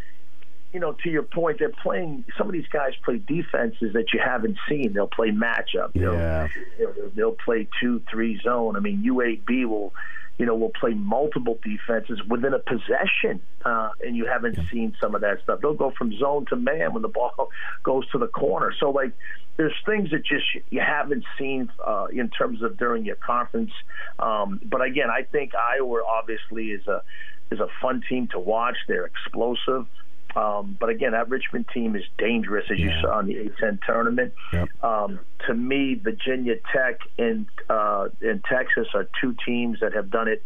You 0.77 0.81
know, 0.81 0.95
to 1.03 1.09
your 1.09 1.23
point, 1.23 1.57
they're 1.57 1.69
playing. 1.81 2.23
Some 2.37 2.45
of 2.45 2.53
these 2.53 2.67
guys 2.71 2.91
play 3.03 3.17
defenses 3.17 3.93
that 3.93 4.13
you 4.13 4.19
haven't 4.23 4.57
seen. 4.69 4.93
They'll 4.93 5.07
play 5.07 5.31
matchup. 5.31 5.89
You 5.95 6.01
know, 6.01 6.13
Yeah. 6.13 6.47
they'll, 6.77 7.09
they'll 7.15 7.31
play 7.43 7.67
two, 7.81 8.03
three 8.11 8.39
zone. 8.43 8.75
I 8.75 8.79
mean, 8.79 9.01
UAB 9.03 9.65
will, 9.65 9.91
you 10.37 10.45
know, 10.45 10.53
will 10.53 10.69
play 10.79 10.93
multiple 10.93 11.57
defenses 11.63 12.21
within 12.29 12.53
a 12.53 12.59
possession, 12.59 13.41
uh, 13.65 13.89
and 14.05 14.15
you 14.15 14.27
haven't 14.27 14.59
seen 14.71 14.95
some 15.01 15.15
of 15.15 15.21
that 15.21 15.41
stuff. 15.41 15.61
They'll 15.61 15.73
go 15.73 15.89
from 15.97 16.15
zone 16.15 16.45
to 16.49 16.55
man 16.55 16.93
when 16.93 17.01
the 17.01 17.07
ball 17.07 17.49
goes 17.83 18.07
to 18.11 18.19
the 18.19 18.27
corner. 18.27 18.71
So, 18.79 18.91
like, 18.91 19.13
there's 19.55 19.73
things 19.83 20.11
that 20.11 20.23
just 20.23 20.45
you 20.69 20.81
haven't 20.81 21.25
seen 21.39 21.71
uh, 21.83 22.05
in 22.13 22.29
terms 22.29 22.61
of 22.61 22.77
during 22.77 23.03
your 23.03 23.15
conference. 23.15 23.71
Um, 24.19 24.61
but 24.63 24.83
again, 24.83 25.09
I 25.09 25.23
think 25.23 25.53
Iowa 25.55 26.03
obviously 26.07 26.67
is 26.67 26.85
a 26.85 27.01
is 27.49 27.59
a 27.59 27.67
fun 27.81 28.03
team 28.07 28.27
to 28.33 28.37
watch. 28.39 28.75
They're 28.87 29.07
explosive. 29.07 29.87
Um, 30.37 30.77
but 30.79 30.89
again, 30.89 31.13
that 31.13 31.29
Richmond 31.29 31.65
team 31.73 31.95
is 31.95 32.03
dangerous, 32.19 32.65
as 32.69 32.77
you 32.77 32.91
saw 33.01 33.19
in 33.19 33.25
the 33.25 33.33
A10 33.33 33.79
tournament. 33.83 34.33
Yep. 34.53 34.83
Um, 34.83 35.19
to 35.47 35.53
me, 35.55 35.95
Virginia 35.95 36.55
Tech 36.71 36.99
and 37.17 37.47
uh, 37.67 38.09
and 38.21 38.43
Texas 38.43 38.87
are 38.93 39.07
two 39.19 39.35
teams 39.45 39.79
that 39.79 39.93
have 39.93 40.11
done 40.11 40.27
it 40.27 40.43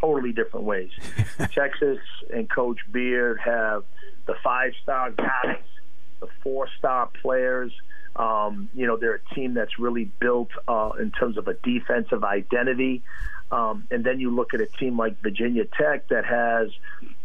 totally 0.00 0.32
different 0.32 0.64
ways. 0.64 0.90
Texas 1.52 1.98
and 2.32 2.48
Coach 2.48 2.78
Beard 2.90 3.38
have 3.44 3.84
the 4.26 4.34
five-star 4.42 5.10
guys, 5.10 5.58
the 6.20 6.28
four-star 6.42 7.10
players. 7.20 7.72
Um, 8.16 8.70
you 8.74 8.86
know, 8.86 8.96
they're 8.96 9.20
a 9.26 9.34
team 9.34 9.52
that's 9.52 9.78
really 9.78 10.04
built 10.04 10.50
uh, 10.66 10.92
in 10.98 11.10
terms 11.10 11.36
of 11.36 11.48
a 11.48 11.54
defensive 11.54 12.24
identity. 12.24 13.02
Um, 13.50 13.86
and 13.90 14.04
then 14.04 14.20
you 14.20 14.34
look 14.34 14.54
at 14.54 14.60
a 14.60 14.66
team 14.66 14.98
like 14.98 15.20
Virginia 15.22 15.64
Tech 15.64 16.08
that 16.08 16.24
has, 16.24 16.70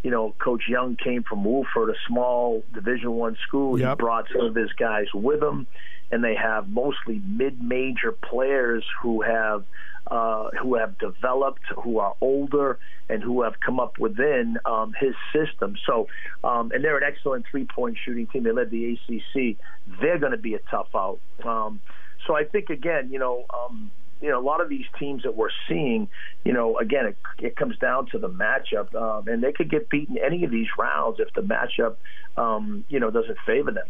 you 0.04 0.12
know, 0.12 0.36
Coach 0.38 0.64
Young 0.68 0.98
came 0.98 1.24
from 1.24 1.44
Wofford, 1.44 1.90
a 1.90 1.96
small 2.08 2.64
Division 2.74 3.14
One 3.14 3.38
school. 3.48 3.80
Yep. 3.80 3.90
He 3.90 3.96
brought 3.96 4.26
some 4.32 4.46
of 4.48 4.56
his 4.56 4.72
guys 4.74 5.08
with 5.14 5.42
him, 5.42 5.66
and 6.12 6.24
they 6.24 6.36
have 6.36 6.70
mostly 6.70 7.22
mid-major 7.26 8.12
players 8.12 8.84
who 9.02 9.22
have 9.22 9.64
uh, 10.08 10.50
who 10.62 10.76
have 10.76 11.00
developed, 11.00 11.62
who 11.82 11.98
are 12.00 12.14
older, 12.20 12.78
and 13.08 13.24
who 13.24 13.42
have 13.44 13.54
come 13.66 13.80
up 13.80 13.98
within 13.98 14.58
um, 14.66 14.94
his 15.00 15.16
system. 15.32 15.78
So, 15.86 16.08
um, 16.44 16.72
and 16.74 16.84
they're 16.84 16.98
an 16.98 17.04
excellent 17.04 17.46
three-point 17.50 17.98
shooting 18.04 18.28
team. 18.28 18.44
They 18.44 18.52
led 18.52 18.70
the 18.70 18.92
ACC. 18.92 19.58
They're 20.02 20.20
going 20.20 20.34
to 20.34 20.38
be 20.38 20.56
a 20.56 20.60
tough 20.70 20.90
out. 20.94 21.20
Um, 21.46 21.80
so 22.28 22.36
I 22.36 22.44
think 22.44 22.70
again, 22.70 23.10
you 23.12 23.20
know. 23.20 23.46
Um, 23.50 23.92
you 24.24 24.30
know, 24.30 24.40
a 24.40 24.42
lot 24.42 24.62
of 24.62 24.70
these 24.70 24.86
teams 24.98 25.24
that 25.24 25.36
we're 25.36 25.50
seeing, 25.68 26.08
you 26.46 26.54
know, 26.54 26.78
again, 26.78 27.06
it, 27.08 27.18
it 27.40 27.56
comes 27.58 27.78
down 27.78 28.08
to 28.08 28.18
the 28.18 28.30
matchup, 28.30 28.96
um, 28.96 29.28
and 29.28 29.44
they 29.44 29.52
could 29.52 29.70
get 29.70 29.90
beaten 29.90 30.18
any 30.18 30.46
of 30.46 30.52
these 30.52 30.68
rounds 30.80 31.20
if 31.20 31.32
the 31.34 31.42
matchup, 31.42 31.98
um, 32.38 32.86
you 32.88 33.00
know, 33.00 33.12
doesn't 33.12 33.38
favor 33.46 33.72
them. 33.72 33.86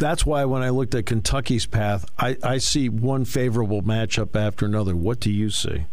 That's 0.00 0.24
why 0.26 0.44
when 0.46 0.62
I 0.62 0.70
looked 0.70 0.94
at 0.94 1.06
Kentucky's 1.06 1.66
path, 1.66 2.06
I, 2.18 2.36
I 2.42 2.58
see 2.58 2.88
one 2.88 3.24
favorable 3.24 3.82
matchup 3.82 4.34
after 4.36 4.64
another. 4.66 4.96
What 4.96 5.20
do 5.20 5.30
you 5.30 5.50
see? 5.50 5.84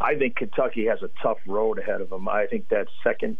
I 0.00 0.16
think 0.16 0.36
Kentucky 0.36 0.86
has 0.86 1.02
a 1.02 1.10
tough 1.22 1.38
road 1.46 1.78
ahead 1.78 2.00
of 2.00 2.10
them. 2.10 2.28
I 2.28 2.46
think 2.46 2.68
that 2.68 2.88
second, 3.02 3.38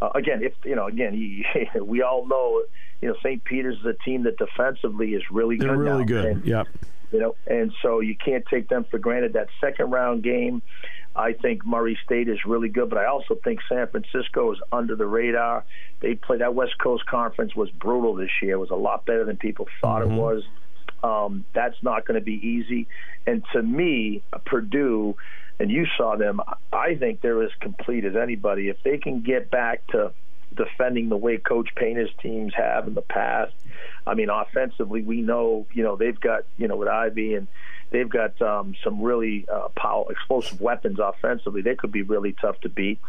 uh, 0.00 0.10
again, 0.14 0.42
if 0.42 0.52
you 0.64 0.74
know, 0.74 0.86
again, 0.86 1.12
he, 1.12 1.44
we 1.80 2.02
all 2.02 2.26
know, 2.26 2.62
you 3.02 3.08
know, 3.08 3.16
St. 3.22 3.44
Peter's 3.44 3.78
is 3.78 3.84
a 3.86 3.92
team 4.04 4.22
that 4.22 4.38
defensively 4.38 5.10
is 5.14 5.22
really 5.30 5.56
They're 5.58 5.68
good. 5.76 5.78
really 5.78 6.04
now. 6.04 6.22
good. 6.22 6.24
And, 6.24 6.44
Yep. 6.46 6.66
You 7.12 7.20
know, 7.20 7.36
and 7.46 7.72
so 7.82 8.00
you 8.00 8.16
can't 8.16 8.44
take 8.46 8.68
them 8.68 8.84
for 8.90 8.98
granted. 8.98 9.34
That 9.34 9.48
second 9.60 9.90
round 9.90 10.22
game, 10.22 10.62
I 11.14 11.32
think 11.32 11.64
Murray 11.64 11.98
State 12.04 12.28
is 12.28 12.38
really 12.44 12.68
good, 12.68 12.90
but 12.90 12.98
I 12.98 13.06
also 13.06 13.36
think 13.42 13.60
San 13.68 13.86
Francisco 13.88 14.52
is 14.52 14.58
under 14.72 14.96
the 14.96 15.06
radar. 15.06 15.64
They 16.00 16.14
play 16.14 16.38
that 16.38 16.54
West 16.54 16.78
Coast 16.78 17.06
Conference 17.06 17.54
was 17.54 17.70
brutal 17.70 18.14
this 18.14 18.30
year. 18.42 18.54
It 18.54 18.58
was 18.58 18.70
a 18.70 18.76
lot 18.76 19.06
better 19.06 19.24
than 19.24 19.36
people 19.36 19.66
thought 19.80 20.02
it 20.02 20.08
was. 20.08 20.42
Um, 21.02 21.44
that's 21.54 21.76
not 21.82 22.06
going 22.06 22.18
to 22.18 22.24
be 22.24 22.34
easy. 22.34 22.88
And 23.26 23.42
to 23.52 23.62
me, 23.62 24.22
Purdue, 24.44 25.16
and 25.58 25.70
you 25.70 25.86
saw 25.96 26.16
them, 26.16 26.40
I 26.72 26.96
think 26.96 27.22
they're 27.22 27.42
as 27.42 27.50
complete 27.60 28.04
as 28.04 28.14
anybody. 28.16 28.68
If 28.68 28.76
they 28.84 28.98
can 28.98 29.22
get 29.22 29.50
back 29.50 29.86
to 29.88 30.12
defending 30.56 31.08
the 31.08 31.16
way 31.16 31.38
Coach 31.38 31.74
Payne's 31.74 32.10
teams 32.22 32.52
have 32.54 32.86
in 32.86 32.94
the 32.94 33.02
past. 33.02 33.52
I 34.06 34.14
mean, 34.14 34.30
offensively, 34.30 35.02
we 35.02 35.22
know 35.22 35.66
you 35.72 35.82
know 35.82 35.96
they've 35.96 36.18
got 36.18 36.44
you 36.56 36.68
know 36.68 36.76
with 36.76 36.88
Ivey 36.88 37.34
and 37.34 37.46
they've 37.90 38.08
got 38.08 38.40
um, 38.42 38.74
some 38.82 39.00
really 39.00 39.46
uh, 39.52 39.68
power, 39.76 40.10
explosive 40.10 40.60
weapons 40.60 40.98
offensively. 40.98 41.62
They 41.62 41.74
could 41.74 41.92
be 41.92 42.02
really 42.02 42.32
tough 42.32 42.60
to 42.60 42.68
beat. 42.68 43.00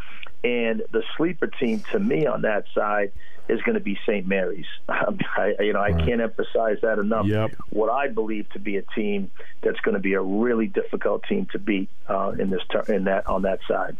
And 0.43 0.83
the 0.91 1.03
sleeper 1.15 1.47
team 1.47 1.83
to 1.91 1.99
me 1.99 2.27
on 2.27 2.43
that 2.43 2.65
side 2.75 3.11
is 3.49 3.61
going 3.61 3.75
to 3.75 3.83
be 3.83 3.97
St. 4.05 4.27
Mary's. 4.27 4.65
I, 4.89 5.55
you 5.59 5.73
know, 5.73 5.79
I 5.79 5.91
right. 5.91 6.05
can't 6.05 6.21
emphasize 6.21 6.77
that 6.81 6.99
enough. 6.99 7.25
Yep. 7.25 7.55
What 7.69 7.89
I 7.89 8.07
believe 8.07 8.49
to 8.51 8.59
be 8.59 8.77
a 8.77 8.81
team 8.81 9.31
that's 9.61 9.79
going 9.79 9.93
to 9.93 10.01
be 10.01 10.13
a 10.13 10.21
really 10.21 10.67
difficult 10.67 11.23
team 11.27 11.47
to 11.53 11.59
beat 11.59 11.89
uh, 12.07 12.33
in 12.37 12.49
this 12.49 12.61
ter- 12.69 12.93
in 12.93 13.05
that 13.05 13.27
on 13.27 13.43
that 13.43 13.59
side. 13.67 13.97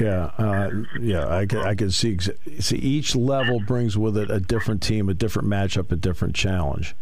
Yeah, 0.00 0.30
uh, 0.36 0.70
yeah, 1.00 1.26
I 1.28 1.46
can, 1.46 1.58
I 1.60 1.74
can 1.74 1.90
see 1.90 2.18
see 2.60 2.76
each 2.76 3.16
level 3.16 3.60
brings 3.60 3.96
with 3.96 4.16
it 4.16 4.30
a 4.30 4.40
different 4.40 4.82
team, 4.82 5.08
a 5.08 5.14
different 5.14 5.48
matchup, 5.48 5.90
a 5.90 5.96
different 5.96 6.34
challenge. 6.34 6.94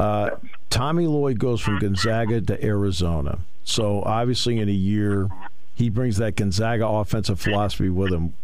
Uh, 0.00 0.30
Tommy 0.70 1.06
Lloyd 1.06 1.38
goes 1.38 1.60
from 1.60 1.78
Gonzaga 1.78 2.40
to 2.40 2.64
Arizona, 2.64 3.38
so 3.62 4.02
obviously 4.02 4.58
in 4.58 4.68
a 4.68 4.72
year 4.72 5.28
he 5.74 5.88
brings 5.88 6.16
that 6.18 6.36
Gonzaga 6.36 6.86
offensive 6.86 7.40
philosophy 7.40 7.88
with 7.88 8.12
him. 8.12 8.34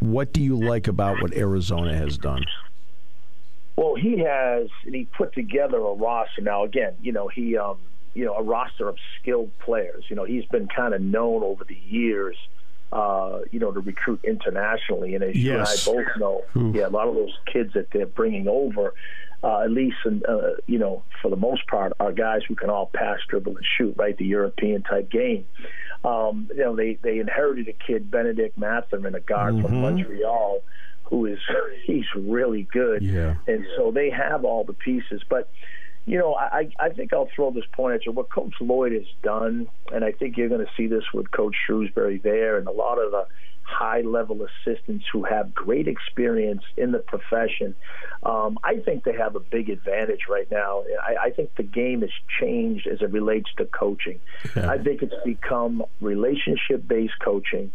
What 0.00 0.32
do 0.32 0.42
you 0.42 0.56
like 0.56 0.88
about 0.88 1.20
what 1.20 1.34
Arizona 1.34 1.96
has 1.96 2.16
done? 2.16 2.44
Well, 3.76 3.94
he 3.94 4.18
has, 4.18 4.68
and 4.84 4.94
he 4.94 5.04
put 5.04 5.34
together 5.34 5.76
a 5.76 5.94
roster. 5.94 6.42
Now, 6.42 6.64
again, 6.64 6.94
you 7.00 7.12
know, 7.12 7.28
he, 7.28 7.56
um, 7.56 7.78
you 8.14 8.24
know, 8.24 8.34
a 8.34 8.42
roster 8.42 8.88
of 8.88 8.96
skilled 9.20 9.56
players. 9.60 10.04
You 10.08 10.16
know, 10.16 10.24
he's 10.24 10.44
been 10.46 10.66
kind 10.66 10.94
of 10.94 11.00
known 11.00 11.44
over 11.44 11.64
the 11.64 11.78
years 11.86 12.36
uh, 12.92 13.40
you 13.50 13.58
know, 13.58 13.70
to 13.70 13.80
recruit 13.80 14.20
internationally. 14.24 15.14
And 15.14 15.24
as 15.24 15.36
yes. 15.36 15.86
you 15.86 15.92
and 15.92 16.00
I 16.00 16.04
both 16.04 16.20
know, 16.20 16.42
Ooh. 16.56 16.72
yeah, 16.74 16.86
a 16.86 16.88
lot 16.88 17.08
of 17.08 17.14
those 17.14 17.36
kids 17.52 17.74
that 17.74 17.88
they're 17.92 18.06
bringing 18.06 18.48
over, 18.48 18.94
uh, 19.42 19.60
at 19.60 19.70
least, 19.70 19.96
in, 20.04 20.22
uh, 20.28 20.54
you 20.66 20.78
know, 20.78 21.02
for 21.22 21.30
the 21.30 21.36
most 21.36 21.66
part, 21.66 21.92
are 22.00 22.12
guys 22.12 22.42
who 22.48 22.54
can 22.54 22.70
all 22.70 22.90
pass, 22.92 23.18
dribble, 23.28 23.56
and 23.56 23.66
shoot, 23.76 23.94
right? 23.96 24.16
The 24.16 24.24
European 24.24 24.82
type 24.82 25.10
game. 25.10 25.44
Um, 26.04 26.48
you 26.50 26.62
know, 26.62 26.76
they, 26.76 26.98
they 27.02 27.18
inherited 27.18 27.68
a 27.68 27.72
kid, 27.72 28.10
Bennedict 28.10 28.56
Mathurin, 28.56 29.14
a 29.14 29.20
guard 29.20 29.54
mm-hmm. 29.54 29.66
from 29.66 29.80
Montreal, 29.80 30.62
who 31.04 31.26
is 31.26 31.38
he's 31.84 32.06
really 32.16 32.62
good. 32.62 33.02
Yeah. 33.02 33.36
And 33.46 33.66
so 33.76 33.90
they 33.90 34.10
have 34.10 34.44
all 34.44 34.64
the 34.64 34.72
pieces, 34.72 35.22
but 35.28 35.50
you 36.08 36.18
know, 36.18 36.34
I, 36.34 36.70
I 36.78 36.88
think 36.88 37.12
I'll 37.12 37.28
throw 37.34 37.50
this 37.50 37.64
point 37.72 37.94
at 37.94 38.06
you. 38.06 38.12
What 38.12 38.30
Coach 38.30 38.54
Lloyd 38.60 38.92
has 38.92 39.04
done, 39.22 39.68
and 39.92 40.04
I 40.04 40.12
think 40.12 40.36
you're 40.36 40.48
going 40.48 40.64
to 40.64 40.72
see 40.74 40.86
this 40.86 41.04
with 41.12 41.30
Coach 41.30 41.54
Shrewsberry 41.68 42.22
there, 42.22 42.56
and 42.56 42.66
a 42.66 42.72
lot 42.72 42.98
of 42.98 43.10
the 43.10 43.26
high 43.68 44.00
level 44.00 44.46
assistants 44.46 45.04
who 45.12 45.24
have 45.24 45.54
great 45.54 45.88
experience 45.88 46.62
in 46.76 46.92
the 46.92 46.98
profession. 46.98 47.74
Um, 48.22 48.58
I 48.64 48.78
think 48.78 49.04
they 49.04 49.12
have 49.12 49.36
a 49.36 49.40
big 49.40 49.68
advantage 49.70 50.22
right 50.28 50.50
now. 50.50 50.84
I, 51.02 51.26
I 51.26 51.30
think 51.30 51.54
the 51.56 51.62
game 51.62 52.00
has 52.00 52.10
changed 52.40 52.86
as 52.86 53.00
it 53.00 53.12
relates 53.12 53.50
to 53.58 53.66
coaching. 53.66 54.20
Yeah. 54.56 54.70
I 54.70 54.78
think 54.78 55.02
it's 55.02 55.14
become 55.24 55.84
relationship 56.00 56.86
based 56.86 57.18
coaching. 57.22 57.72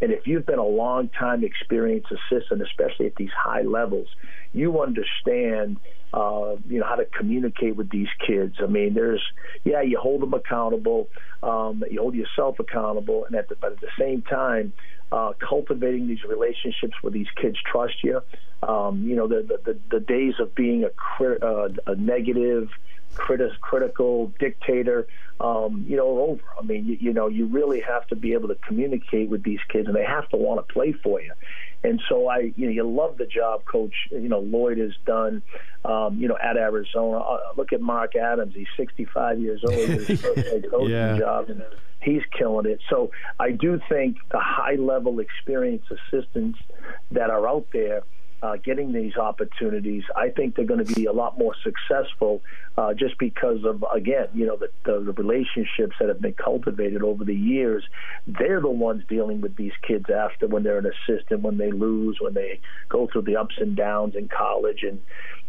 And 0.00 0.12
if 0.12 0.26
you've 0.26 0.44
been 0.44 0.58
a 0.58 0.66
long 0.66 1.08
time 1.08 1.42
experienced 1.42 2.08
assistant, 2.12 2.60
especially 2.62 3.06
at 3.06 3.16
these 3.16 3.30
high 3.36 3.62
levels, 3.62 4.08
you 4.52 4.82
understand 4.82 5.78
uh, 6.12 6.56
you 6.68 6.80
know 6.80 6.86
how 6.86 6.94
to 6.94 7.04
communicate 7.04 7.76
with 7.76 7.90
these 7.90 8.08
kids. 8.26 8.56
I 8.62 8.66
mean, 8.66 8.94
there's 8.94 9.22
yeah, 9.64 9.82
you 9.82 9.98
hold 9.98 10.22
them 10.22 10.34
accountable, 10.34 11.08
um, 11.42 11.82
you 11.90 12.00
hold 12.00 12.14
yourself 12.14 12.58
accountable, 12.58 13.24
and 13.24 13.34
at 13.34 13.48
the, 13.48 13.56
but 13.56 13.72
at 13.72 13.80
the 13.80 13.88
same 13.98 14.22
time, 14.22 14.72
uh, 15.12 15.32
cultivating 15.40 16.08
these 16.08 16.24
relationships 16.24 16.94
where 17.00 17.10
these 17.10 17.28
kids 17.40 17.56
trust 17.64 18.02
you. 18.02 18.20
Um, 18.62 19.06
you 19.06 19.14
know, 19.14 19.28
the, 19.28 19.60
the 19.64 19.78
the 19.90 20.00
days 20.00 20.34
of 20.40 20.54
being 20.54 20.84
a 20.84 21.24
uh, 21.24 21.68
a 21.86 21.94
negative 21.94 22.70
criti- 23.14 23.58
critical 23.60 24.32
dictator, 24.38 25.06
um, 25.40 25.84
you 25.88 25.96
know, 25.96 26.20
over. 26.20 26.42
I 26.58 26.62
mean, 26.62 26.86
you, 26.86 26.96
you 27.00 27.12
know, 27.12 27.28
you 27.28 27.46
really 27.46 27.80
have 27.80 28.06
to 28.08 28.16
be 28.16 28.32
able 28.32 28.48
to 28.48 28.56
communicate 28.66 29.28
with 29.28 29.42
these 29.42 29.60
kids, 29.68 29.86
and 29.86 29.96
they 29.96 30.04
have 30.04 30.28
to 30.30 30.36
want 30.36 30.66
to 30.66 30.72
play 30.72 30.92
for 30.92 31.20
you. 31.20 31.32
And 31.86 32.02
so 32.08 32.28
I, 32.28 32.52
you 32.56 32.66
know, 32.66 32.72
you 32.72 32.88
love 32.88 33.16
the 33.16 33.26
job 33.26 33.64
Coach, 33.64 33.94
you 34.10 34.28
know, 34.28 34.40
Lloyd 34.40 34.78
has 34.78 34.92
done, 35.04 35.42
um, 35.84 36.18
you 36.18 36.26
know, 36.26 36.36
at 36.42 36.56
Arizona. 36.56 37.18
Uh, 37.18 37.38
look 37.56 37.72
at 37.72 37.80
Mark 37.80 38.16
Adams; 38.16 38.54
he's 38.54 38.66
65 38.76 39.38
years 39.38 39.62
old. 39.64 39.74
His 39.78 40.20
coaching 40.20 40.90
yeah. 40.90 41.16
job, 41.18 41.48
and 41.48 41.62
he's 42.02 42.22
killing 42.36 42.66
it. 42.66 42.80
So 42.90 43.12
I 43.38 43.52
do 43.52 43.80
think 43.88 44.16
the 44.32 44.40
high-level 44.40 45.20
experienced 45.20 45.86
assistants 45.90 46.58
that 47.12 47.30
are 47.30 47.46
out 47.48 47.66
there 47.72 48.02
uh, 48.42 48.56
getting 48.56 48.92
these 48.92 49.16
opportunities, 49.16 50.04
I 50.14 50.28
think 50.28 50.56
they're 50.56 50.66
going 50.66 50.84
to 50.84 50.94
be 50.94 51.06
a 51.06 51.12
lot 51.12 51.38
more 51.38 51.54
successful 51.62 52.42
uh, 52.76 52.92
just 52.92 53.18
because 53.18 53.64
of, 53.64 53.84
again, 53.94 54.28
you 54.34 54.46
know, 54.46 54.56
the, 54.56 54.68
the, 54.84 55.00
the, 55.00 55.12
relationships 55.12 55.96
that 55.98 56.08
have 56.08 56.20
been 56.20 56.34
cultivated 56.34 57.02
over 57.02 57.24
the 57.24 57.34
years. 57.34 57.82
They're 58.26 58.60
the 58.60 58.68
ones 58.68 59.04
dealing 59.08 59.40
with 59.40 59.56
these 59.56 59.72
kids 59.86 60.10
after 60.10 60.46
when 60.46 60.62
they're 60.62 60.78
an 60.78 60.86
assistant, 60.86 61.40
when 61.40 61.56
they 61.56 61.72
lose, 61.72 62.18
when 62.20 62.34
they 62.34 62.60
go 62.90 63.08
through 63.10 63.22
the 63.22 63.36
ups 63.36 63.54
and 63.58 63.74
downs 63.74 64.14
in 64.14 64.28
college, 64.28 64.82
and 64.82 65.00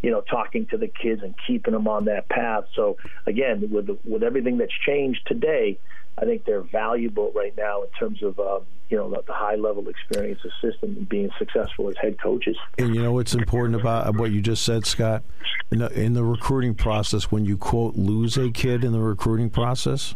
you 0.02 0.12
know, 0.12 0.22
talking 0.22 0.68
to 0.68 0.78
the 0.78 0.88
kids 0.88 1.24
and 1.24 1.36
keeping 1.46 1.74
them 1.74 1.88
on 1.88 2.06
that 2.06 2.30
path. 2.30 2.66
So 2.76 2.98
again, 3.26 3.70
with 3.70 3.90
with 4.06 4.24
everything 4.24 4.58
that's 4.58 4.78
changed 4.86 5.22
today, 5.26 5.80
I 6.18 6.26
think 6.26 6.46
they're 6.46 6.62
valuable 6.62 7.32
right 7.36 7.56
now 7.58 7.84
in 7.84 7.90
terms 8.00 8.24
of 8.24 8.40
um, 8.40 8.62
you 8.90 8.98
know 8.98 9.10
the, 9.10 9.22
the, 9.28 9.34
high 9.34 9.56
level 9.56 9.88
experience 9.90 10.40
assistant 10.44 10.98
and 10.98 11.10
being 11.10 11.30
successful 11.38 11.90
as 11.90 11.96
head 11.98 12.22
coaches. 12.22 12.58
And 12.78 12.96
you 12.96 13.02
know 13.02 13.14
what's 13.14 13.34
important 13.34 13.80
about 13.80 14.16
what 14.16 14.32
you 14.32 14.42
just 14.42 14.64
said, 14.64 14.86
Scott, 14.86 15.24
in 15.72 15.80
the, 15.80 15.92
in 15.92 16.14
the 16.14 16.24
recruiting 16.24 16.76
process, 16.76 17.32
when 17.32 17.46
you 17.46 17.58
quote 17.58 17.96
lose 17.96 18.38
a 18.38 18.50
kid 18.52 18.84
in 18.84 18.92
the 18.94 19.00
recruiting 19.00 19.50
process, 19.50 20.16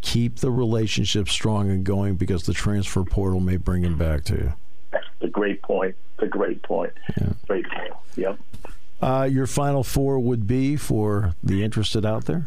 keep 0.00 0.36
the 0.36 0.50
relationship 0.50 1.28
strong 1.28 1.70
and 1.70 1.84
going 1.84 2.14
because 2.14 2.44
the 2.44 2.54
transfer 2.54 3.04
portal 3.04 3.40
may 3.40 3.56
bring 3.56 3.82
him 3.82 3.98
back 3.98 4.24
to 4.24 4.34
you. 4.34 4.52
That's 4.90 5.04
a 5.20 5.28
great 5.28 5.62
point. 5.62 5.94
It's 6.14 6.24
a 6.24 6.26
great 6.26 6.62
point. 6.62 6.92
Yeah. 7.20 7.32
Great 7.46 7.68
point. 7.68 7.92
Yep. 8.16 8.38
Uh, 9.00 9.28
your 9.30 9.46
final 9.46 9.82
four 9.82 10.18
would 10.18 10.46
be 10.46 10.76
for 10.76 11.34
the 11.42 11.64
interested 11.64 12.06
out 12.06 12.26
there. 12.26 12.46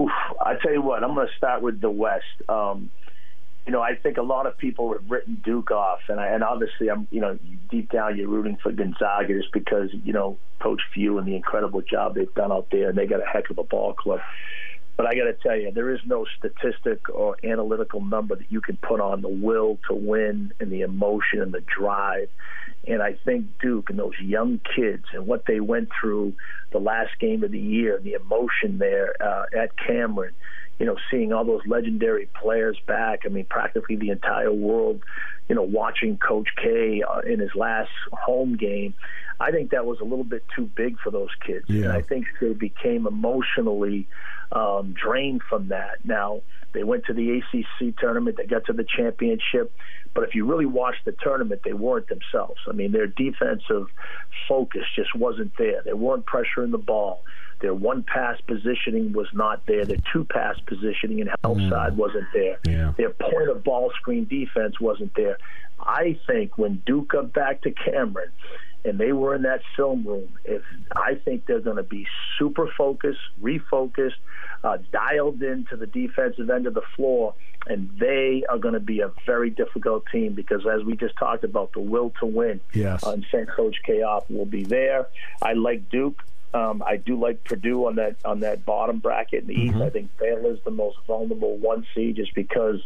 Oof, 0.00 0.10
I 0.40 0.54
tell 0.56 0.72
you 0.72 0.82
what, 0.82 1.02
I'm 1.02 1.14
going 1.14 1.26
to 1.26 1.36
start 1.36 1.62
with 1.62 1.80
the 1.80 1.90
West. 1.90 2.24
Um, 2.48 2.90
you 3.66 3.72
know, 3.72 3.82
I 3.82 3.94
think 3.94 4.16
a 4.16 4.22
lot 4.22 4.46
of 4.46 4.56
people 4.56 4.92
have 4.92 5.10
written 5.10 5.40
Duke 5.44 5.70
off, 5.70 6.00
and 6.08 6.18
I, 6.18 6.28
and 6.28 6.42
obviously, 6.42 6.90
I'm 6.90 7.06
you 7.10 7.20
know, 7.20 7.38
deep 7.70 7.90
down 7.90 8.16
you're 8.16 8.28
rooting 8.28 8.56
for 8.62 8.72
Gonzaga 8.72 9.34
just 9.34 9.52
because 9.52 9.90
you 10.04 10.12
know 10.12 10.38
Coach 10.60 10.80
Few 10.94 11.18
and 11.18 11.26
the 11.26 11.36
incredible 11.36 11.82
job 11.82 12.14
they've 12.14 12.34
done 12.34 12.52
out 12.52 12.68
there, 12.70 12.88
and 12.88 12.98
they 12.98 13.06
got 13.06 13.20
a 13.20 13.26
heck 13.26 13.50
of 13.50 13.58
a 13.58 13.64
ball 13.64 13.92
club. 13.92 14.20
But 14.96 15.06
I 15.06 15.14
got 15.14 15.24
to 15.24 15.32
tell 15.32 15.56
you, 15.56 15.70
there 15.72 15.94
is 15.94 16.00
no 16.04 16.26
statistic 16.38 17.08
or 17.08 17.36
analytical 17.42 18.02
number 18.02 18.36
that 18.36 18.52
you 18.52 18.60
can 18.60 18.76
put 18.76 19.00
on 19.00 19.22
the 19.22 19.28
will 19.28 19.78
to 19.88 19.94
win 19.94 20.52
and 20.60 20.70
the 20.70 20.82
emotion 20.82 21.40
and 21.40 21.52
the 21.52 21.62
drive. 21.62 22.28
And 22.86 23.00
I 23.02 23.14
think 23.24 23.46
Duke 23.60 23.88
and 23.88 23.98
those 23.98 24.18
young 24.20 24.60
kids 24.76 25.04
and 25.14 25.26
what 25.26 25.46
they 25.46 25.60
went 25.60 25.88
through 25.98 26.34
the 26.70 26.80
last 26.80 27.12
game 27.18 27.42
of 27.44 27.50
the 27.50 27.58
year, 27.58 27.96
and 27.96 28.04
the 28.04 28.12
emotion 28.12 28.76
there 28.76 29.14
uh, 29.22 29.44
at 29.56 29.70
Cameron, 29.78 30.34
you 30.80 30.86
know, 30.86 30.96
seeing 31.10 31.32
all 31.32 31.44
those 31.44 31.60
legendary 31.66 32.26
players 32.42 32.78
back. 32.86 33.20
I 33.26 33.28
mean, 33.28 33.44
practically 33.48 33.96
the 33.96 34.08
entire 34.08 34.52
world, 34.52 35.02
you 35.48 35.54
know, 35.54 35.62
watching 35.62 36.16
Coach 36.16 36.48
K 36.56 37.02
uh, 37.08 37.20
in 37.20 37.38
his 37.38 37.50
last 37.54 37.90
home 38.12 38.56
game. 38.56 38.94
I 39.38 39.50
think 39.50 39.70
that 39.70 39.84
was 39.84 39.98
a 40.00 40.04
little 40.04 40.24
bit 40.24 40.44
too 40.56 40.70
big 40.74 40.98
for 40.98 41.10
those 41.10 41.28
kids. 41.46 41.66
Yeah. 41.68 41.84
And 41.84 41.92
I 41.92 42.00
think 42.00 42.26
they 42.40 42.54
became 42.54 43.06
emotionally 43.06 44.08
um, 44.52 44.94
drained 44.94 45.42
from 45.48 45.68
that. 45.68 46.04
Now, 46.04 46.40
they 46.72 46.84
went 46.84 47.04
to 47.06 47.12
the 47.12 47.38
ACC 47.38 47.96
tournament, 47.98 48.36
they 48.36 48.46
got 48.46 48.64
to 48.66 48.72
the 48.72 48.84
championship, 48.84 49.72
but 50.14 50.24
if 50.24 50.34
you 50.34 50.44
really 50.44 50.66
watched 50.66 51.04
the 51.04 51.14
tournament, 51.22 51.62
they 51.64 51.72
weren't 51.72 52.08
themselves. 52.08 52.60
I 52.68 52.72
mean, 52.72 52.92
their 52.92 53.06
defensive 53.06 53.86
focus 54.48 54.82
just 54.94 55.14
wasn't 55.14 55.52
there. 55.58 55.82
They 55.84 55.92
weren't 55.92 56.26
pressuring 56.26 56.70
the 56.70 56.78
ball. 56.78 57.22
Their 57.60 57.74
one 57.74 58.02
pass 58.02 58.40
positioning 58.46 59.12
was 59.12 59.28
not 59.34 59.66
there. 59.66 59.84
Their 59.84 59.98
two 60.12 60.24
pass 60.24 60.56
positioning 60.66 61.20
and 61.20 61.30
help 61.42 61.58
mm. 61.58 61.70
side 61.70 61.96
wasn't 61.96 62.26
there. 62.32 62.58
Yeah. 62.66 62.92
Their 62.96 63.10
point 63.10 63.50
of 63.50 63.62
ball 63.62 63.92
screen 63.96 64.24
defense 64.24 64.80
wasn't 64.80 65.14
there. 65.14 65.36
I 65.78 66.18
think 66.26 66.56
when 66.58 66.82
Duke 66.86 67.08
got 67.08 67.32
back 67.32 67.62
to 67.62 67.70
Cameron 67.70 68.30
and 68.84 68.98
they 68.98 69.12
were 69.12 69.34
in 69.34 69.42
that 69.42 69.60
film 69.76 70.04
room, 70.04 70.28
if 70.44 70.62
I 70.92 71.14
think 71.14 71.46
they're 71.46 71.60
going 71.60 71.76
to 71.76 71.82
be 71.82 72.06
super 72.38 72.68
focused, 72.76 73.20
refocused, 73.42 74.14
uh, 74.64 74.78
dialed 74.92 75.42
into 75.42 75.76
the 75.76 75.86
defensive 75.86 76.48
end 76.50 76.66
of 76.66 76.74
the 76.74 76.82
floor, 76.96 77.34
and 77.66 77.90
they 77.98 78.44
are 78.48 78.58
going 78.58 78.74
to 78.74 78.80
be 78.80 79.00
a 79.00 79.10
very 79.26 79.50
difficult 79.50 80.04
team 80.10 80.32
because, 80.34 80.66
as 80.66 80.82
we 80.84 80.96
just 80.96 81.16
talked 81.16 81.44
about, 81.44 81.72
the 81.72 81.80
will 81.80 82.12
to 82.20 82.26
win. 82.26 82.60
Yes. 82.72 83.04
Uh, 83.04 83.12
and 83.12 83.26
St. 83.30 83.48
Coach 83.48 83.76
K. 83.84 84.02
will 84.28 84.46
be 84.46 84.64
there. 84.64 85.08
I 85.42 85.52
like 85.52 85.90
Duke. 85.90 86.22
Um, 86.52 86.82
I 86.84 86.96
do 86.96 87.18
like 87.18 87.44
Purdue 87.44 87.86
on 87.86 87.96
that 87.96 88.16
on 88.24 88.40
that 88.40 88.64
bottom 88.64 88.98
bracket 88.98 89.42
in 89.42 89.46
the 89.46 89.54
mm-hmm. 89.54 89.76
East. 89.76 89.84
I 89.84 89.90
think 89.90 90.10
Baylor's 90.18 90.58
the 90.64 90.72
most 90.72 90.96
vulnerable 91.06 91.56
one 91.58 91.86
seed 91.94 92.16
just 92.16 92.34
because 92.34 92.80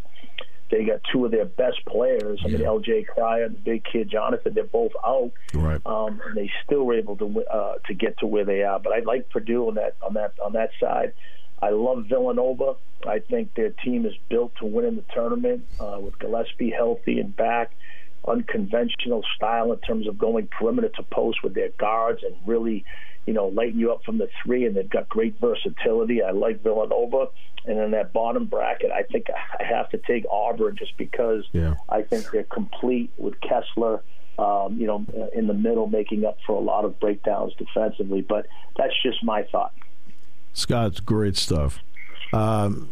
they 0.71 0.85
got 0.85 1.01
two 1.13 1.25
of 1.25 1.31
their 1.31 1.45
best 1.45 1.85
players. 1.87 2.41
I 2.45 2.49
mean, 2.49 2.63
L.J. 2.65 3.05
Cryer 3.05 3.45
and 3.45 3.55
the 3.57 3.61
big 3.61 3.85
kid 3.85 4.11
Jonathan. 4.11 4.55
They're 4.55 4.65
both 4.65 4.93
out, 5.05 5.31
Right. 5.53 5.81
um, 5.87 6.21
and 6.27 6.37
they 6.37 6.51
still 6.65 6.85
were 6.85 6.95
able 6.95 7.17
to 7.19 7.45
uh, 7.45 7.75
to 7.87 7.95
get 7.95 8.19
to 8.19 8.27
where 8.27 8.45
they 8.45 8.63
are. 8.63 8.79
But 8.81 8.93
I 8.95 9.01
like 9.01 9.29
Purdue 9.31 9.69
on 9.69 9.75
that 9.75 9.97
on 10.03 10.15
that 10.15 10.35
on 10.45 10.53
that 10.55 10.71
side. 10.81 11.13
I 11.63 11.71
love 11.71 12.07
Villanova. 12.09 12.75
I 13.07 13.19
think 13.21 13.55
their 13.55 13.71
team 13.71 14.07
is 14.07 14.15
built 14.29 14.53
to 14.57 14.67
win 14.67 14.85
in 14.87 14.97
the 14.97 15.05
tournament 15.15 15.65
uh, 15.79 15.99
with 16.01 16.19
Gillespie 16.19 16.71
healthy 16.71 17.21
and 17.21 17.35
back. 17.37 17.71
Unconventional 18.27 19.23
style 19.37 19.73
in 19.73 19.79
terms 19.81 20.07
of 20.07 20.19
going 20.19 20.49
perimeter 20.49 20.89
to 20.91 21.03
post 21.05 21.43
with 21.43 21.55
their 21.55 21.71
guards 21.79 22.23
and 22.23 22.35
really, 22.47 22.85
you 23.27 23.33
know, 23.35 23.47
lighting 23.49 23.79
you 23.79 23.93
up 23.93 24.03
from 24.05 24.19
the 24.19 24.29
three. 24.43 24.67
And 24.67 24.77
they've 24.77 24.89
got 24.89 25.09
great 25.09 25.39
versatility. 25.41 26.23
I 26.23 26.31
like 26.31 26.63
Villanova. 26.63 27.29
And 27.67 27.79
in 27.79 27.91
that 27.93 28.13
bottom 28.13 28.47
bracket, 28.47 28.91
I 28.91 29.03
think 29.05 29.27
I 29.31 29.65
have 29.65 29.89
to 29.91 29.99
take 29.99 30.27
Auburn 30.31 30.77
just 30.77 30.97
because 30.99 31.45
Yeah. 31.53 31.75
I 31.89 32.03
think 32.03 32.31
they're 32.31 32.45
complete 32.45 33.11
with 33.17 33.41
Kessler. 33.41 34.03
Um, 34.37 34.79
you 34.81 34.87
know, 34.89 35.07
in 35.33 35.47
the 35.47 35.55
middle, 35.55 35.87
making 35.87 36.25
up 36.25 36.39
for 36.45 36.57
a 36.57 36.61
lot 36.61 36.85
of 36.85 36.99
breakdowns 36.99 37.55
defensively. 37.55 38.21
But 38.21 38.47
that's 38.77 38.95
just 39.03 39.23
my 39.23 39.45
thought. 39.45 39.73
Scott's 40.53 40.99
great 41.01 41.37
stuff. 41.37 41.79
Um, 42.33 42.91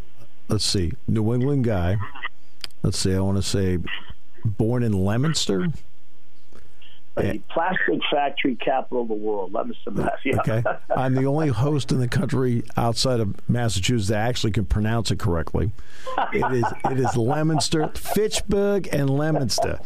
let's 0.49 0.65
see. 0.65 0.93
New 1.09 1.35
England 1.35 1.65
guy. 1.65 1.97
Let's 2.85 2.99
see. 2.99 3.13
I 3.15 3.21
want 3.21 3.39
to 3.39 3.43
say 3.43 3.79
born 4.45 4.83
in 4.83 5.05
Leominster. 5.05 5.69
The 7.15 7.43
plastic 7.51 8.01
factory 8.11 8.55
capital 8.57 9.03
of 9.03 9.09
the 9.09 9.15
world, 9.15 9.53
Leominster, 9.53 9.91
Mass. 9.91 10.13
Yeah. 10.25 10.37
Okay. 10.39 10.63
I'm 10.97 11.15
the 11.15 11.27
only 11.27 11.49
host 11.49 11.93
in 11.93 11.99
the 11.99 12.09
country 12.09 12.63
outside 12.79 13.21
of 13.21 13.37
Massachusetts 13.51 14.09
that 14.09 14.17
actually 14.17 14.53
can 14.53 14.65
pronounce 14.65 15.11
it 15.11 15.19
correctly. 15.19 15.73
It 16.33 16.53
is 16.53 16.65
it 16.91 16.99
is 16.99 17.15
Leominster, 17.15 17.89
Fitchburg, 17.89 18.89
and 18.93 19.11
Leominster. 19.11 19.79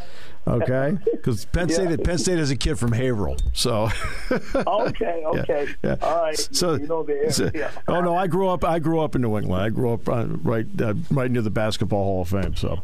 Okay, 0.49 0.97
because 1.11 1.45
Penn 1.47 1.69
State 1.69 2.05
Penn 2.05 2.19
State 2.19 2.39
is 2.39 2.53
a 2.53 2.57
kid 2.57 2.79
from 2.79 2.93
Haverhill, 2.93 3.37
so 3.53 3.89
okay, 4.31 5.23
okay. 5.27 5.67
yeah. 5.83 5.97
All 6.01 6.23
right. 6.23 6.39
So, 6.53 6.75
you 6.75 6.87
know 6.87 7.03
the 7.03 7.15
area. 7.15 7.33
so- 7.33 7.51
oh 7.89 8.01
no, 8.01 8.15
I 8.15 8.29
grew 8.29 8.49
up. 8.49 8.65
I 8.65 8.79
grew 8.79 9.01
up 9.01 9.17
in 9.17 9.23
New 9.23 9.37
England. 9.37 9.61
I 9.61 9.71
grew 9.71 9.93
up 9.93 10.09
uh, 10.09 10.27
right 10.27 10.67
uh, 10.81 10.95
right 11.11 11.31
near 11.31 11.43
the 11.43 11.51
Basketball 11.51 12.05
Hall 12.05 12.23
of 12.23 12.29
Fame. 12.29 12.55
So, 12.55 12.81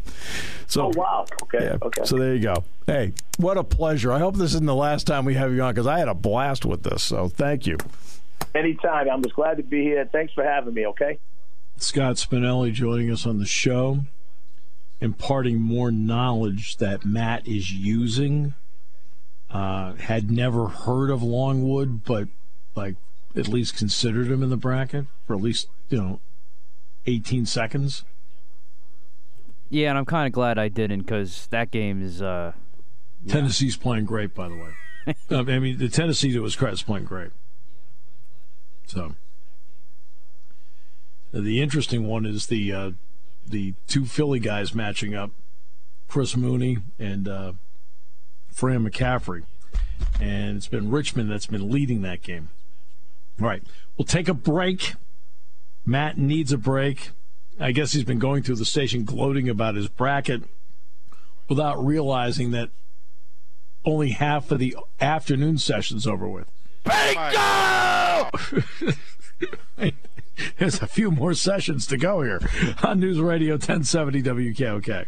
so 0.67 0.87
Oh 0.87 0.93
wow. 0.97 1.25
Okay. 1.45 1.65
yeah. 1.65 1.77
Okay. 1.83 2.05
So 2.05 2.19
there 2.19 2.35
you 2.35 2.43
go. 2.43 2.65
Hey, 2.87 3.13
what 3.39 3.57
a 3.57 3.63
pleasure. 3.65 4.13
I 4.13 4.19
hope 4.19 4.35
this 4.37 4.55
isn't 4.55 4.67
the 4.67 4.75
last 4.75 5.07
time 5.07 5.25
we 5.25 5.35
have 5.35 5.53
you 5.53 5.63
on 5.63 5.73
because 5.73 5.87
I 5.87 6.01
had 6.01 6.09
a 6.09 6.15
blast 6.15 6.65
with 6.65 6.83
this. 6.83 7.05
So 7.05 7.29
thank 7.29 7.67
you. 7.67 7.77
Anytime. 8.57 9.09
I'm 9.09 9.23
just 9.23 9.37
glad 9.37 9.59
to 9.59 9.63
be 9.63 9.83
here. 9.83 10.05
Thanks 10.11 10.33
for 10.33 10.43
having 10.43 10.75
me. 10.75 10.87
Okay. 10.89 11.19
Scott 11.77 12.17
Spinelli 12.17 12.73
joining 12.73 13.11
us 13.11 13.25
on 13.25 13.39
the 13.39 13.47
show, 13.47 14.01
imparting 15.03 15.61
more 15.61 15.91
knowledge 15.91 16.77
that 16.77 17.05
Matt 17.05 17.47
is 17.47 17.73
using. 17.73 18.55
Uh, 19.51 19.95
had 19.97 20.31
never 20.31 20.69
heard 20.69 21.11
of 21.11 21.23
Longwood, 21.23 22.05
but 22.05 22.29
like 22.75 22.95
at 23.37 23.49
least 23.49 23.77
considered 23.77 24.29
him 24.29 24.43
in 24.43 24.49
the 24.49 24.57
bracket 24.57 25.07
for 25.27 25.35
at 25.35 25.43
least 25.43 25.69
you 25.91 25.99
know 25.99 26.21
18 27.07 27.45
seconds. 27.45 28.05
Yeah, 29.69 29.91
and 29.91 29.99
I'm 29.99 30.07
kind 30.07 30.27
of 30.27 30.33
glad 30.33 30.59
I 30.59 30.69
didn't 30.69 31.01
because 31.01 31.49
that 31.49 31.71
game 31.71 32.03
is. 32.03 32.23
uh 32.23 32.53
Tennessee's 33.29 33.77
playing 33.77 34.07
great, 34.07 34.35
by 34.35 34.49
the 34.49 34.57
way. 34.57 35.17
I 35.31 35.59
mean, 35.59 35.79
the 35.79 35.89
Tennessee 35.89 36.33
that 36.33 36.43
was 36.43 36.57
credit 36.57 36.75
is 36.75 36.83
playing 36.83 37.05
great. 37.05 37.31
So 38.87 39.15
the 41.33 41.61
interesting 41.61 42.07
one 42.07 42.27
is 42.27 42.47
the 42.47 42.73
uh, 42.73 42.91
the 43.47 43.75
two 43.87 44.05
Philly 44.05 44.39
guys 44.39 44.75
matching 44.75 45.15
up, 45.15 45.31
Chris 46.09 46.37
Mooney 46.37 46.79
and 46.99 47.29
uh, 47.29 47.53
Fran 48.51 48.89
McCaffery, 48.89 49.45
and 50.21 50.57
it's 50.57 50.69
been 50.69 50.91
Richmond 50.91 51.31
that's 51.31 51.47
been 51.47 51.71
leading 51.71 52.03
that 52.03 52.23
game. 52.23 52.51
All 53.41 53.47
right, 53.47 53.63
we'll 53.97 54.05
take 54.05 54.29
a 54.29 54.35
break. 54.35 54.95
Matt 55.85 56.19
needs 56.19 56.53
a 56.53 56.59
break. 56.59 57.11
I 57.59 57.73
guess 57.73 57.93
he's 57.93 58.05
been 58.05 58.19
going 58.19 58.43
through 58.43 58.57
the 58.57 58.65
station 58.65 59.05
gloating 59.05 59.49
about 59.49 59.75
his 59.75 59.89
bracket 59.89 60.43
without 61.49 61.85
realizing 61.85 62.51
that 62.53 62.71
only 63.85 64.11
half 64.11 64.51
of 64.51 64.59
the 64.59 64.77
afternoon 65.01 65.59
session's 65.59 66.07
over 66.07 66.29
with. 66.29 66.47
Bingo! 66.85 68.31
There's 70.59 70.81
a 70.83 70.87
few 70.87 71.11
more 71.11 71.35
sessions 71.35 71.87
to 71.89 71.97
go 71.97 72.23
here 72.23 72.41
on 72.83 73.01
News 73.01 73.21
Radio 73.21 73.55
1070 73.55 74.23
WKOK. 74.23 75.07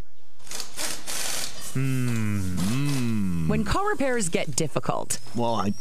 Hmm. 1.75 3.49
When 3.49 3.65
car 3.65 3.89
repairs 3.89 4.29
get 4.29 4.55
difficult, 4.55 5.19
Well, 5.35 5.55
I, 5.57 5.73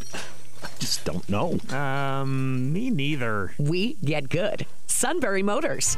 I 0.63 0.67
just 0.79 1.05
don't 1.05 1.27
know. 1.29 1.59
Um, 1.69 2.73
me 2.73 2.89
neither. 2.89 3.53
we 3.59 3.93
get 4.03 4.29
good. 4.29 4.65
Sunbury 4.87 5.43
Motors. 5.43 5.97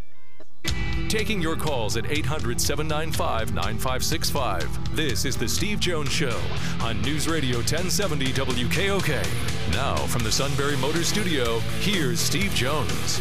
Taking 1.11 1.41
your 1.41 1.57
calls 1.57 1.97
at 1.97 2.09
800 2.09 2.61
795 2.61 3.53
9565. 3.53 4.95
This 4.95 5.25
is 5.25 5.35
The 5.35 5.47
Steve 5.49 5.79
Jones 5.81 6.09
Show 6.09 6.39
on 6.79 7.01
News 7.01 7.27
Radio 7.27 7.57
1070 7.57 8.27
WKOK. 8.27 9.73
Now, 9.73 9.97
from 10.07 10.23
the 10.23 10.31
Sunbury 10.31 10.77
Motor 10.77 11.03
Studio, 11.03 11.59
here's 11.81 12.19
Steve 12.21 12.53
Jones. 12.53 13.19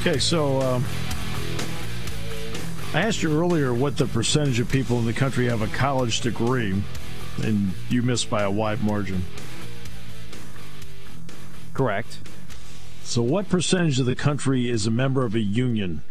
Okay, 0.00 0.18
so 0.18 0.60
um, 0.60 0.84
I 2.92 3.00
asked 3.00 3.22
you 3.22 3.32
earlier 3.40 3.72
what 3.72 3.96
the 3.96 4.06
percentage 4.06 4.60
of 4.60 4.68
people 4.68 4.98
in 4.98 5.06
the 5.06 5.14
country 5.14 5.46
have 5.46 5.62
a 5.62 5.68
college 5.68 6.20
degree, 6.20 6.82
and 7.42 7.72
you 7.88 8.02
missed 8.02 8.28
by 8.28 8.42
a 8.42 8.50
wide 8.50 8.82
margin. 8.82 9.24
Correct. 11.74 12.18
So, 13.02 13.22
what 13.22 13.48
percentage 13.48 13.98
of 13.98 14.06
the 14.06 14.14
country 14.14 14.68
is 14.70 14.86
a 14.86 14.90
member 14.90 15.24
of 15.24 15.34
a 15.34 15.40
union? 15.40 16.02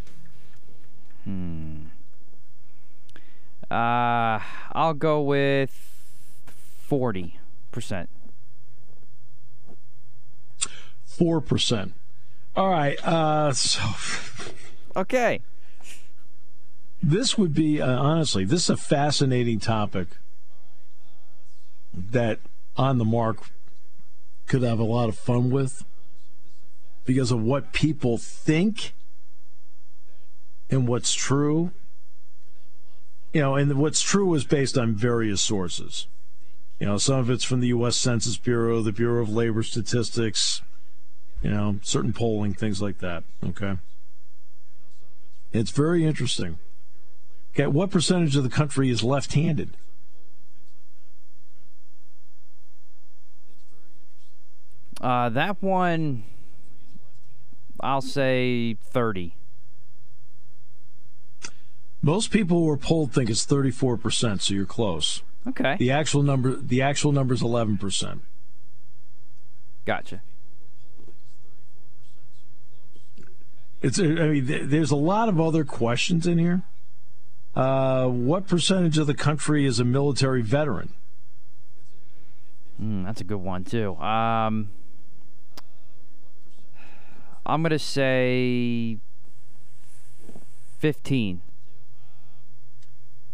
Hmm. 1.24 1.76
Uh, 3.70 4.40
I'll 4.74 4.94
go 4.94 5.22
with 5.22 5.70
forty 6.88 7.40
percent. 7.72 8.10
Four 11.06 11.42
percent. 11.42 11.94
All 12.56 12.70
right. 12.70 12.98
Uh, 13.06 13.54
so 13.54 13.82
Okay. 14.96 15.40
this 17.02 17.38
would 17.38 17.54
be 17.54 17.82
uh, 17.82 17.88
honestly, 17.90 18.44
this 18.44 18.64
is 18.64 18.70
a 18.72 18.78
fascinating 18.78 19.60
topic 19.60 20.08
that 21.94 22.40
on 22.76 22.98
the 22.98 23.06
mark 23.06 23.38
could 24.52 24.64
have 24.64 24.80
a 24.80 24.84
lot 24.84 25.08
of 25.08 25.18
fun 25.18 25.50
with 25.50 25.86
because 27.06 27.32
of 27.32 27.42
what 27.42 27.72
people 27.72 28.18
think 28.18 28.94
and 30.70 30.86
what's 30.86 31.14
true. 31.14 31.72
You 33.32 33.40
know, 33.40 33.56
and 33.56 33.74
what's 33.76 34.02
true 34.02 34.34
is 34.34 34.44
based 34.44 34.78
on 34.78 34.94
various 34.94 35.40
sources. 35.40 36.08
You 36.82 36.88
know, 36.88 36.98
some 36.98 37.20
of 37.20 37.30
it's 37.30 37.46
from 37.46 37.62
the 37.62 37.68
U.S. 37.68 37.96
Census 37.96 38.36
Bureau, 38.36 38.82
the 38.82 38.92
Bureau 38.92 39.22
of 39.22 39.30
Labor 39.30 39.64
Statistics, 39.64 40.62
you 41.42 41.50
know, 41.50 41.80
certain 41.82 42.12
polling, 42.12 42.54
things 42.54 42.82
like 42.82 43.00
that. 43.00 43.24
Okay. 43.42 43.78
It's 45.54 45.72
very 45.72 46.04
interesting. 46.04 46.60
Okay, 47.54 47.68
what 47.68 47.90
percentage 47.90 48.36
of 48.36 48.44
the 48.44 48.50
country 48.50 48.90
is 48.90 49.02
left 49.02 49.32
handed? 49.32 49.78
Uh, 55.02 55.30
that 55.30 55.62
one, 55.64 56.24
I'll 57.80 58.02
say 58.02 58.76
30. 58.76 59.36
Most 62.04 62.32
people 62.32 62.60
who 62.60 62.70
are 62.70 62.78
polled 62.78 63.12
think 63.12 63.30
it's 63.30 63.46
34%, 63.46 64.42
so 64.42 64.54
you're 64.54 64.66
close. 64.66 65.24
Okay. 65.48 65.76
The 65.78 65.90
actual 65.90 66.22
number 66.22 66.56
the 66.56 66.84
actual 66.84 67.12
number 67.12 67.34
is 67.34 67.42
11%. 67.42 68.20
Gotcha. 69.86 70.22
It's 73.82 74.00
I 74.00 74.04
mean 74.04 74.70
there's 74.70 74.92
a 74.92 74.96
lot 74.96 75.28
of 75.28 75.40
other 75.40 75.64
questions 75.64 76.28
in 76.28 76.38
here. 76.38 76.62
Uh, 77.56 78.08
what 78.08 78.48
percentage 78.48 79.00
of 79.00 79.08
the 79.08 79.16
country 79.16 79.66
is 79.66 79.80
a 79.80 79.84
military 79.84 80.44
veteran? 80.44 80.94
Mm, 82.80 83.04
that's 83.04 83.22
a 83.22 83.24
good 83.24 83.42
one 83.42 83.64
too. 83.64 83.96
Um, 83.98 84.70
I'm 87.46 87.64
gonna 87.64 87.80
say 87.80 88.98
15. 90.80 91.42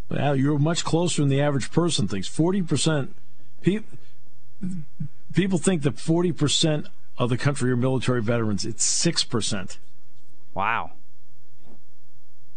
Well, 0.09 0.35
you're 0.35 0.57
much 0.57 0.85
closer 0.85 1.21
than 1.21 1.29
the 1.29 1.41
average 1.41 1.71
person 1.71 2.07
thinks. 2.07 2.29
40% 2.29 3.09
people 3.61 3.97
people 5.33 5.57
think 5.59 5.83
that 5.83 5.95
40% 5.95 6.87
of 7.17 7.29
the 7.29 7.37
country 7.37 7.71
are 7.71 7.77
military 7.77 8.21
veterans. 8.21 8.65
It's 8.65 8.85
6%. 9.05 9.77
Wow. 10.53 10.91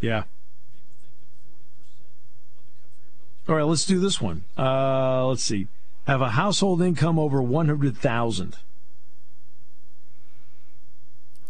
Yeah. 0.00 0.24
All 3.48 3.56
right, 3.56 3.64
let's 3.64 3.84
do 3.84 3.98
this 3.98 4.20
one. 4.20 4.44
Uh, 4.56 5.26
let's 5.26 5.42
see. 5.42 5.66
Have 6.06 6.22
a 6.22 6.30
household 6.30 6.80
income 6.82 7.18
over 7.18 7.42
100,000. 7.42 8.56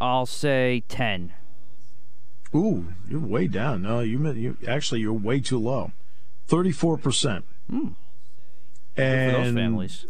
I'll 0.00 0.26
say 0.26 0.82
10. 0.88 1.32
Ooh, 2.54 2.94
you're 3.08 3.20
way 3.20 3.46
down. 3.46 3.82
No, 3.82 4.00
you, 4.00 4.30
you 4.32 4.56
actually 4.66 5.00
you're 5.00 5.12
way 5.12 5.40
too 5.40 5.58
low. 5.58 5.92
34%. 6.48 7.42
Hmm. 7.68 7.88
And 8.96 9.34
those 9.34 9.54
families. 9.54 10.06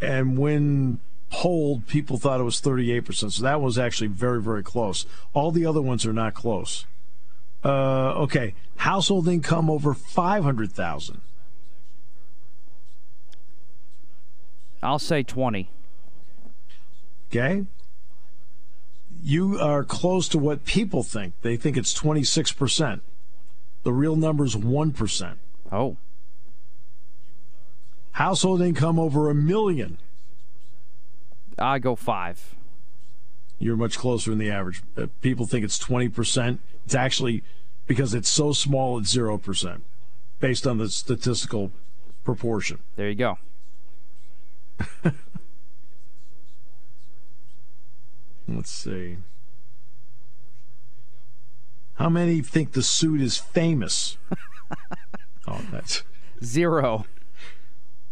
and 0.00 0.38
when 0.38 1.00
polled, 1.30 1.86
people 1.86 2.18
thought 2.18 2.40
it 2.40 2.44
was 2.44 2.60
38%. 2.60 3.32
So 3.32 3.42
that 3.42 3.60
was 3.60 3.78
actually 3.78 4.08
very, 4.08 4.42
very 4.42 4.62
close. 4.62 5.06
All 5.32 5.50
the 5.50 5.66
other 5.66 5.82
ones 5.82 6.06
are 6.06 6.12
not 6.12 6.34
close. 6.34 6.86
Uh, 7.62 8.14
okay, 8.14 8.54
household 8.76 9.28
income 9.28 9.68
over 9.68 9.92
500,000. 9.92 11.20
I'll 14.82 14.98
say 14.98 15.22
20. 15.22 15.68
Okay? 17.28 17.66
You 19.22 19.58
are 19.58 19.84
close 19.84 20.28
to 20.28 20.38
what 20.38 20.64
people 20.64 21.02
think. 21.02 21.34
They 21.42 21.56
think 21.56 21.76
it's 21.76 21.92
26%. 21.94 23.00
The 23.82 23.92
real 23.92 24.16
number 24.16 24.44
is 24.44 24.54
1%. 24.54 25.36
Oh. 25.72 25.96
Household 28.12 28.60
income 28.62 28.98
over 28.98 29.30
a 29.30 29.34
million. 29.34 29.98
I 31.58 31.78
go 31.78 31.94
5. 31.94 32.56
You're 33.58 33.76
much 33.76 33.98
closer 33.98 34.30
than 34.30 34.38
the 34.38 34.50
average. 34.50 34.82
Uh, 34.96 35.06
people 35.20 35.46
think 35.46 35.64
it's 35.64 35.78
20%. 35.78 36.58
It's 36.86 36.94
actually, 36.94 37.42
because 37.86 38.14
it's 38.14 38.28
so 38.28 38.52
small, 38.52 38.98
it's 38.98 39.14
0%, 39.14 39.82
based 40.38 40.66
on 40.66 40.78
the 40.78 40.88
statistical 40.88 41.70
proportion. 42.24 42.78
There 42.96 43.08
you 43.08 43.14
go. 43.14 43.38
Let's 48.50 48.70
see. 48.70 49.18
How 51.94 52.08
many 52.08 52.40
think 52.42 52.72
the 52.72 52.82
suit 52.82 53.20
is 53.20 53.36
famous? 53.36 54.16
oh, 55.48 55.60
that's 55.70 56.02
Zero. 56.42 57.04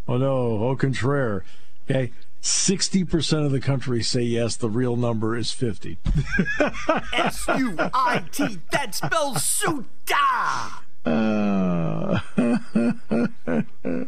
oh 0.07 0.18
no, 0.18 0.62
au 0.64 0.77
contraire. 0.77 1.44
Okay, 1.90 2.12
sixty 2.42 3.03
percent 3.05 3.46
of 3.46 3.53
the 3.53 3.61
country 3.61 4.03
say 4.03 4.20
yes. 4.22 4.57
The 4.57 4.68
real 4.68 4.96
number 4.96 5.35
is 5.35 5.51
fifty. 5.53 5.96
S 7.14 7.46
U 7.48 7.74
I 7.79 8.24
T. 8.31 8.59
That 8.70 8.94
spells 8.94 9.42
Suda. 9.42 9.87
Uh, 11.07 12.18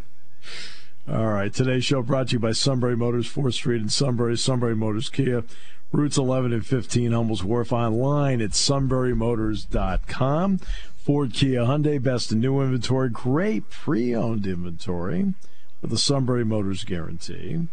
all 1.09 1.27
right. 1.27 1.53
Today's 1.53 1.85
show 1.85 2.03
brought 2.03 2.29
to 2.29 2.33
you 2.35 2.39
by 2.39 2.53
Sunbury 2.53 2.97
Motors, 2.97 3.33
4th 3.33 3.55
Street 3.55 3.81
in 3.81 3.89
Sunbury, 3.89 4.37
Sunbury 4.37 4.77
Motors 4.77 5.09
Kia, 5.09 5.45
routes 5.93 6.19
11 6.19 6.53
and 6.53 6.67
15, 6.67 7.13
Hummel's 7.13 7.45
Wharf, 7.45 7.73
online 7.73 8.41
at 8.41 8.51
sunburymotors.com. 8.51 10.59
Ford, 10.97 11.33
Kia, 11.33 11.63
Hyundai, 11.63 12.03
best 12.03 12.31
in 12.31 12.41
new 12.41 12.61
inventory, 12.61 13.09
great 13.09 13.71
pre 13.71 14.15
owned 14.15 14.47
inventory 14.47 15.35
with 15.81 15.91
the 15.91 15.99
Sunbury 15.99 16.45
Motors 16.45 16.85
guarantee. 16.85 17.67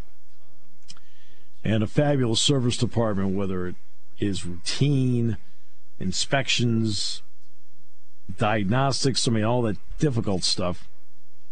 And 1.63 1.83
a 1.83 1.87
fabulous 1.87 2.39
service 2.39 2.77
department, 2.77 3.35
whether 3.35 3.67
it 3.67 3.75
is 4.19 4.45
routine, 4.45 5.37
inspections, 5.99 7.21
diagnostics, 8.37 9.27
I 9.27 9.31
mean, 9.31 9.43
all 9.43 9.61
that 9.63 9.77
difficult 9.99 10.43
stuff. 10.43 10.87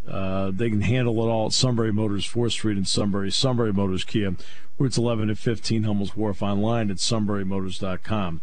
Uh, 0.08 0.52
they 0.54 0.70
can 0.70 0.82
handle 0.82 1.16
it 1.24 1.30
all 1.30 1.48
at 1.48 1.54
Sunbury 1.54 1.92
Motors, 1.92 2.28
4th 2.28 2.52
Street 2.52 2.78
in 2.78 2.86
Sunbury, 2.86 3.32
Sunbury 3.32 3.74
Motors 3.74 4.04
Kia, 4.04 4.36
routes 4.78 4.98
11 4.98 5.30
to 5.30 5.36
15, 5.36 5.84
Hummel's 5.84 6.16
Wharf, 6.16 6.44
online 6.44 6.92
at 6.92 6.98
sunburymotors.com. 6.98 8.42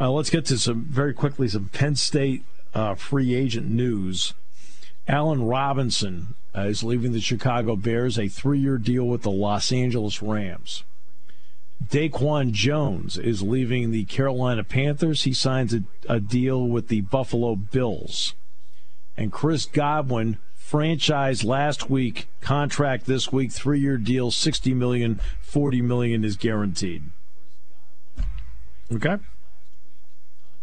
Uh, 0.00 0.10
let's 0.10 0.30
get 0.30 0.44
to 0.46 0.58
some, 0.58 0.84
very 0.84 1.12
quickly, 1.12 1.48
some 1.48 1.68
Penn 1.72 1.96
State 1.96 2.44
uh, 2.74 2.94
free 2.94 3.34
agent 3.34 3.68
news. 3.68 4.34
Allen 5.08 5.44
Robinson 5.44 6.34
uh, 6.56 6.62
is 6.62 6.84
leaving 6.84 7.12
the 7.12 7.20
Chicago 7.20 7.76
Bears, 7.76 8.18
a 8.18 8.28
three 8.28 8.58
year 8.58 8.78
deal 8.78 9.04
with 9.04 9.22
the 9.22 9.30
Los 9.30 9.72
Angeles 9.72 10.22
Rams. 10.22 10.84
Daquan 11.84 12.52
Jones 12.52 13.18
is 13.18 13.42
leaving 13.42 13.90
the 13.90 14.04
Carolina 14.04 14.62
Panthers. 14.62 15.24
He 15.24 15.32
signs 15.32 15.74
a, 15.74 15.82
a 16.08 16.20
deal 16.20 16.66
with 16.66 16.88
the 16.88 17.00
Buffalo 17.00 17.56
Bills. 17.56 18.34
And 19.16 19.32
Chris 19.32 19.66
Godwin, 19.66 20.38
franchise 20.72 21.44
last 21.44 21.90
week, 21.90 22.26
contract 22.40 23.04
this 23.04 23.30
week, 23.30 23.52
three 23.52 23.78
year 23.78 23.98
deal, 23.98 24.30
60 24.30 24.72
million, 24.72 25.20
40 25.42 25.82
million 25.82 26.24
is 26.24 26.38
guaranteed. 26.38 27.10
Okay? 28.90 29.18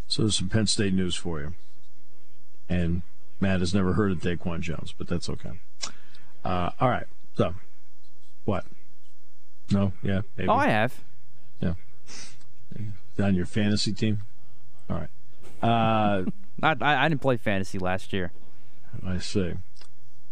So 0.07 0.23
there's 0.23 0.35
some 0.35 0.49
Penn 0.49 0.65
State 0.65 0.95
news 0.95 1.13
for 1.13 1.39
you. 1.39 1.53
And 2.67 3.03
Matt 3.39 3.59
has 3.59 3.71
never 3.71 3.93
heard 3.93 4.11
of 4.11 4.17
Daquan 4.17 4.61
Jones, 4.61 4.95
but 4.97 5.07
that's 5.07 5.29
okay. 5.29 5.51
Uh, 6.43 6.71
all 6.79 6.89
right. 6.89 7.05
So, 7.35 7.53
what? 8.45 8.65
No? 9.69 9.93
Yeah? 10.01 10.21
Maybe? 10.35 10.49
Oh, 10.49 10.55
I 10.55 10.69
have. 10.69 11.01
Yeah. 11.61 11.75
On 13.19 13.35
your 13.35 13.45
fantasy 13.45 13.93
team? 13.93 14.21
All 14.89 14.97
right. 14.97 15.09
Uh, 15.61 16.23
I, 16.63 16.75
I, 16.81 17.05
I 17.05 17.09
didn't 17.09 17.21
play 17.21 17.37
fantasy 17.37 17.77
last 17.77 18.11
year. 18.11 18.31
I 19.05 19.19
see. 19.19 19.53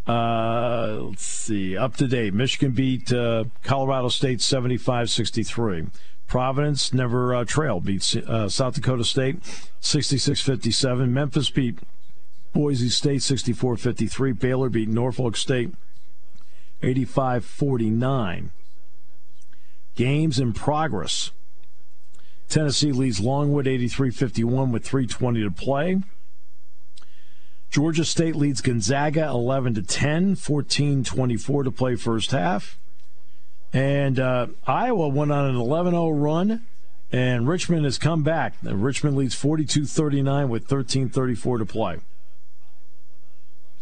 Uh, 0.07 0.99
let's 1.01 1.25
see. 1.25 1.75
Up 1.75 1.97
to 1.97 2.07
date. 2.07 2.33
Michigan 2.33 2.71
beat 2.71 3.11
uh, 3.11 3.45
Colorado 3.63 4.07
State 4.07 4.41
75 4.41 5.09
63. 5.09 5.87
Providence 6.27 6.93
never 6.93 7.35
uh, 7.35 7.45
trailed, 7.45 7.85
beat 7.85 8.15
uh, 8.15 8.49
South 8.49 8.75
Dakota 8.75 9.03
State 9.03 9.37
66 9.79 10.41
57. 10.41 11.13
Memphis 11.13 11.49
beat 11.49 11.79
Boise 12.53 12.89
State 12.89 13.21
64 13.21 13.77
53. 13.77 14.31
Baylor 14.33 14.69
beat 14.69 14.89
Norfolk 14.89 15.35
State 15.35 15.73
85 16.81 17.45
49. 17.45 18.51
Games 19.95 20.39
in 20.39 20.53
progress. 20.53 21.31
Tennessee 22.49 22.91
leads 22.91 23.19
Longwood 23.19 23.67
83 23.67 24.11
51 24.11 24.71
with 24.71 24.87
3.20 24.87 25.43
to 25.43 25.51
play. 25.51 26.01
Georgia 27.77 28.05
State 28.05 28.35
leads 28.35 28.61
Gonzaga 28.61 29.27
11 29.27 29.75
to 29.75 29.83
10, 29.83 30.33
14 30.33 31.03
24 31.03 31.61
to 31.61 31.69
play 31.69 31.95
first 31.95 32.31
half. 32.31 32.79
And 33.71 34.19
uh, 34.19 34.47
Iowa 34.65 35.09
went 35.09 35.31
on 35.31 35.45
an 35.45 35.55
11 35.55 35.93
0 35.93 36.09
run, 36.09 36.65
and 37.11 37.47
Richmond 37.47 37.85
has 37.85 37.99
come 37.99 38.23
back. 38.23 38.55
Richmond 38.63 39.15
leads 39.15 39.35
42 39.35 39.85
39 39.85 40.49
with 40.49 40.65
13 40.65 41.09
34 41.09 41.59
to 41.59 41.65
play. 41.67 41.97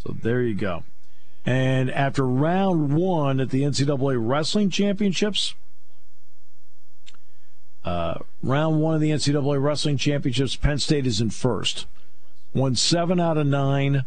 So 0.03 0.13
there 0.21 0.41
you 0.41 0.55
go. 0.55 0.83
And 1.45 1.89
after 1.89 2.27
round 2.27 2.97
one 2.97 3.39
at 3.39 3.49
the 3.49 3.61
NCAA 3.61 4.17
Wrestling 4.19 4.71
Championships, 4.71 5.53
uh, 7.85 8.15
round 8.43 8.81
one 8.81 8.95
of 8.95 8.99
the 8.99 9.11
NCAA 9.11 9.63
Wrestling 9.63 9.95
Championships, 9.95 10.57
Penn 10.57 10.79
State 10.79 11.07
is 11.07 11.21
in 11.21 11.29
first. 11.29 11.85
Won 12.55 12.73
seven 12.73 13.19
out 13.19 13.37
of 13.37 13.45
nine. 13.45 14.05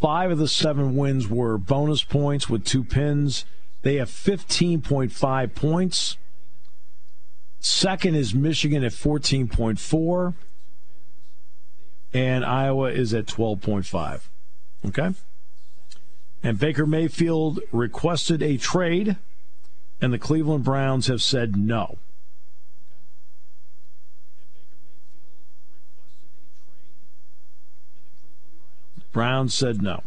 Five 0.00 0.32
of 0.32 0.38
the 0.38 0.48
seven 0.48 0.96
wins 0.96 1.28
were 1.28 1.56
bonus 1.56 2.02
points 2.02 2.50
with 2.50 2.64
two 2.64 2.82
pins. 2.82 3.44
They 3.82 3.94
have 3.96 4.08
15.5 4.08 5.54
points. 5.54 6.16
Second 7.60 8.16
is 8.16 8.34
Michigan 8.34 8.82
at 8.82 8.90
14.4. 8.90 10.34
And 12.12 12.44
Iowa 12.44 12.90
is 12.90 13.14
at 13.14 13.26
12.5. 13.26 14.22
Okay? 14.88 15.10
And 16.42 16.58
Baker 16.58 16.86
Mayfield 16.86 17.60
requested 17.70 18.42
a 18.42 18.56
trade, 18.56 19.16
and 20.00 20.12
the 20.12 20.18
Cleveland 20.18 20.64
Browns 20.64 21.06
have 21.06 21.22
said 21.22 21.56
no. 21.56 21.98
Browns 29.12 29.54
said 29.54 29.82
no. 29.82 30.02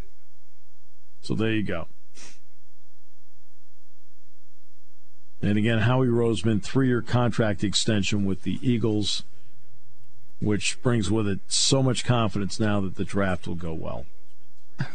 So 1.22 1.36
there 1.36 1.52
you 1.52 1.64
go. 1.64 1.88
And 5.42 5.58
again, 5.58 5.80
Howie 5.80 6.08
Roseman, 6.08 6.62
three 6.64 6.88
year 6.88 7.02
contract 7.02 7.64
extension 7.64 8.26
with 8.26 8.42
the 8.42 8.60
Eagles, 8.62 9.24
which 10.40 10.82
brings 10.82 11.12
with 11.12 11.28
it 11.28 11.40
so 11.48 11.84
much 11.84 12.04
confidence 12.04 12.60
now 12.60 12.82
that 12.82 12.96
the 12.96 13.04
draft 13.04 13.48
will 13.48 13.56
go 13.56 13.74
well. 13.74 14.06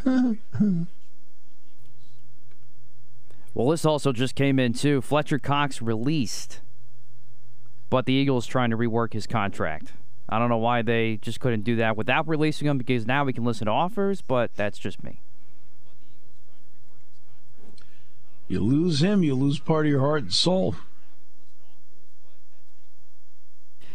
well, 3.55 3.69
this 3.71 3.85
also 3.85 4.13
just 4.13 4.35
came 4.35 4.59
in, 4.59 4.73
too. 4.73 5.01
Fletcher 5.01 5.39
Cox 5.39 5.81
released, 5.81 6.61
but 7.89 8.07
the 8.07 8.13
Eagles 8.13 8.47
trying 8.47 8.71
to 8.71 8.77
rework 8.77 9.13
his 9.13 9.27
contract. 9.27 9.93
I 10.31 10.39
don't 10.39 10.49
know 10.49 10.59
why 10.59 10.83
they 10.83 11.19
just 11.21 11.41
couldn't 11.41 11.63
do 11.63 11.75
that 11.77 11.97
without 11.97 12.29
releasing 12.29 12.69
him 12.69 12.79
because 12.79 13.05
now 13.05 13.25
we 13.25 13.33
can 13.33 13.45
listen 13.45 13.67
to 13.67 13.73
offers, 13.73 14.23
but 14.23 14.55
that's 14.55 14.79
just 14.79 15.03
me. 15.03 15.21
You 18.47 18.61
lose 18.61 19.03
him, 19.03 19.25
you 19.25 19.35
lose 19.35 19.59
part 19.59 19.87
of 19.87 19.91
your 19.91 20.01
heart 20.01 20.23
and 20.23 20.33
soul. 20.33 20.77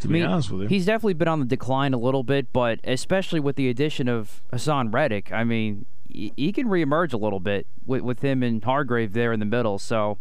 To 0.01 0.07
I 0.09 0.11
mean, 0.11 0.23
be 0.23 0.25
honest 0.27 0.51
with 0.51 0.63
you, 0.63 0.67
he's 0.67 0.85
definitely 0.85 1.13
been 1.13 1.29
on 1.29 1.39
the 1.39 1.45
decline 1.45 1.93
a 1.93 1.97
little 1.97 2.23
bit, 2.23 2.51
but 2.51 2.79
especially 2.83 3.39
with 3.39 3.55
the 3.55 3.69
addition 3.69 4.09
of 4.09 4.43
Haason 4.51 4.93
Reddick, 4.93 5.31
I 5.31 5.45
mean, 5.45 5.85
he 6.09 6.51
can 6.53 6.67
reemerge 6.67 7.13
a 7.13 7.17
little 7.17 7.39
bit 7.39 7.65
with, 7.85 8.01
with 8.01 8.21
him 8.21 8.43
and 8.43 8.61
Hargrave 8.63 9.13
there 9.13 9.31
in 9.31 9.39
the 9.39 9.45
middle. 9.45 9.79
So 9.79 10.17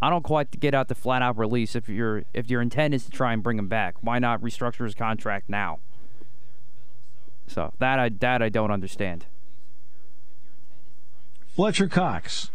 I 0.00 0.10
don't 0.10 0.22
quite 0.22 0.50
get 0.60 0.74
out 0.74 0.88
the 0.88 0.94
flat 0.94 1.22
out 1.22 1.38
release 1.38 1.74
if 1.74 1.88
your 1.88 2.24
if 2.34 2.50
your 2.50 2.60
intent 2.60 2.94
is 2.94 3.04
to 3.06 3.10
try 3.10 3.32
and 3.32 3.42
bring 3.42 3.58
him 3.58 3.68
back. 3.68 3.96
Why 4.02 4.18
not 4.18 4.42
restructure 4.42 4.84
his 4.84 4.94
contract 4.94 5.48
now? 5.48 5.78
So 7.46 7.72
that 7.78 7.98
I 7.98 8.08
that 8.10 8.42
I 8.42 8.48
don't 8.48 8.70
understand. 8.70 9.26
Fletcher 11.46 11.88
Cox, 11.88 12.50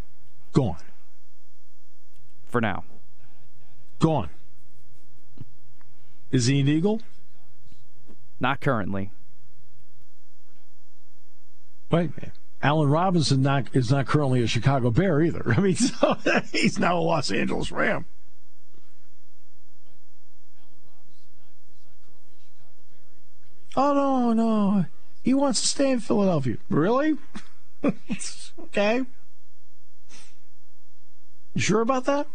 gone. 0.54 0.78
For 2.48 2.62
now. 2.62 2.84
Gone. 3.98 4.30
Is 6.30 6.46
he 6.46 6.60
an 6.60 6.68
Eagle? 6.68 7.02
Not 8.40 8.62
currently. 8.62 9.12
Wait, 11.90 12.16
man. 12.22 12.32
Allen 12.64 12.90
Robinson 12.90 13.42
not 13.42 13.76
is 13.76 13.90
not 13.90 14.06
currently 14.06 14.44
a 14.44 14.48
Chicago 14.48 14.92
Bear 14.92 15.22
either. 15.22 15.54
I 15.58 15.60
mean, 15.60 15.76
so 15.76 16.18
he's 16.52 16.78
now 16.78 16.98
a 16.98 17.02
Los 17.02 17.32
Angeles 17.32 17.72
Ram. 17.72 18.06
Oh 23.76 23.94
no, 23.94 24.34
no, 24.34 24.86
he 25.24 25.34
wants 25.34 25.62
to 25.62 25.68
stay 25.68 25.92
in 25.92 26.02
Philadelphia. 26.02 26.58
Really? 26.70 27.18
okay. 28.60 29.02
You 31.54 31.62
sure 31.62 31.82
about 31.82 32.06
that? 32.06 32.28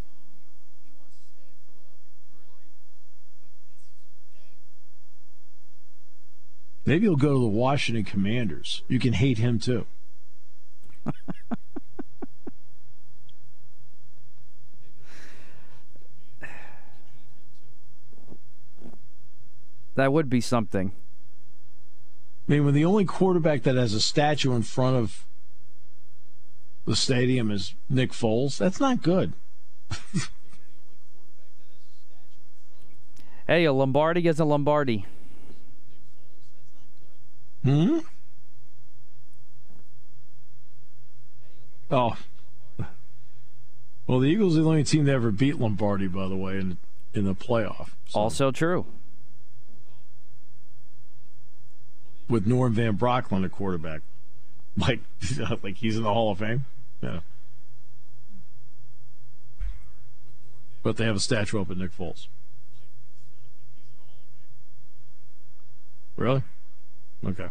Maybe 6.87 7.03
he'll 7.03 7.17
go 7.17 7.35
to 7.35 7.41
the 7.41 7.47
Washington 7.47 8.05
Commanders. 8.05 8.83
You 8.87 9.01
can 9.01 9.13
hate 9.13 9.39
him 9.39 9.59
too. 9.59 9.87
That 19.97 20.13
would 20.13 20.31
be 20.31 20.41
something. 20.41 20.93
I 22.49 22.53
mean, 22.53 22.65
when 22.65 22.75
the 22.75 22.85
only 22.85 23.05
quarterback 23.05 23.65
that 23.65 23.75
has 23.75 23.93
a 23.93 24.01
statue 24.01 24.55
in 24.55 24.63
front 24.63 24.97
of 24.97 25.27
the 26.85 26.95
stadium 26.95 27.51
is 27.51 27.75
Nick 27.91 28.13
Foles, 28.13 28.57
that's 28.57 28.79
not 28.79 29.03
good. 29.03 29.33
hey, 33.49 33.65
a 33.65 33.73
Lombardi 33.73 34.29
is 34.29 34.39
a 34.39 34.45
Lombardi. 34.45 35.05
Hmm? 37.65 37.99
Oh. 41.91 42.17
Well, 44.07 44.21
the 44.21 44.29
Eagles 44.29 44.57
are 44.57 44.63
the 44.63 44.69
only 44.69 44.85
team 44.85 45.07
that 45.07 45.15
ever 45.15 45.33
beat 45.33 45.59
Lombardi, 45.59 46.07
by 46.07 46.29
the 46.29 46.37
way, 46.37 46.59
in 46.59 46.79
in 47.13 47.25
the 47.25 47.35
playoff. 47.35 47.89
So. 48.09 48.21
Also 48.21 48.53
true. 48.53 48.87
With 52.29 52.47
Norm 52.47 52.75
Van 52.75 52.97
Brocklin, 52.97 53.45
a 53.45 53.49
quarterback, 53.49 54.01
like 54.77 55.01
like 55.63 55.77
he's 55.77 55.97
in 55.97 56.03
the 56.03 56.13
Hall 56.13 56.33
of 56.33 56.39
Fame. 56.39 56.65
Yeah. 57.01 57.21
But 60.83 60.97
they 60.97 61.05
have 61.05 61.17
a 61.17 61.21
statue 61.21 61.61
up 61.61 61.71
at 61.71 61.77
Nick 61.77 61.97
Foles. 61.97 62.29
Really? 66.17 66.43
Okay. 67.25 67.49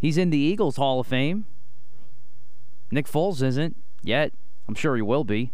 He's 0.00 0.18
in 0.18 0.30
the 0.30 0.38
Eagles 0.38 0.76
Hall 0.76 1.00
of 1.00 1.06
Fame. 1.06 1.46
Nick 2.90 3.06
Foles 3.06 3.42
isn't 3.42 3.76
yet. 4.02 4.32
I'm 4.68 4.74
sure 4.74 4.96
he 4.96 5.02
will 5.02 5.24
be. 5.24 5.52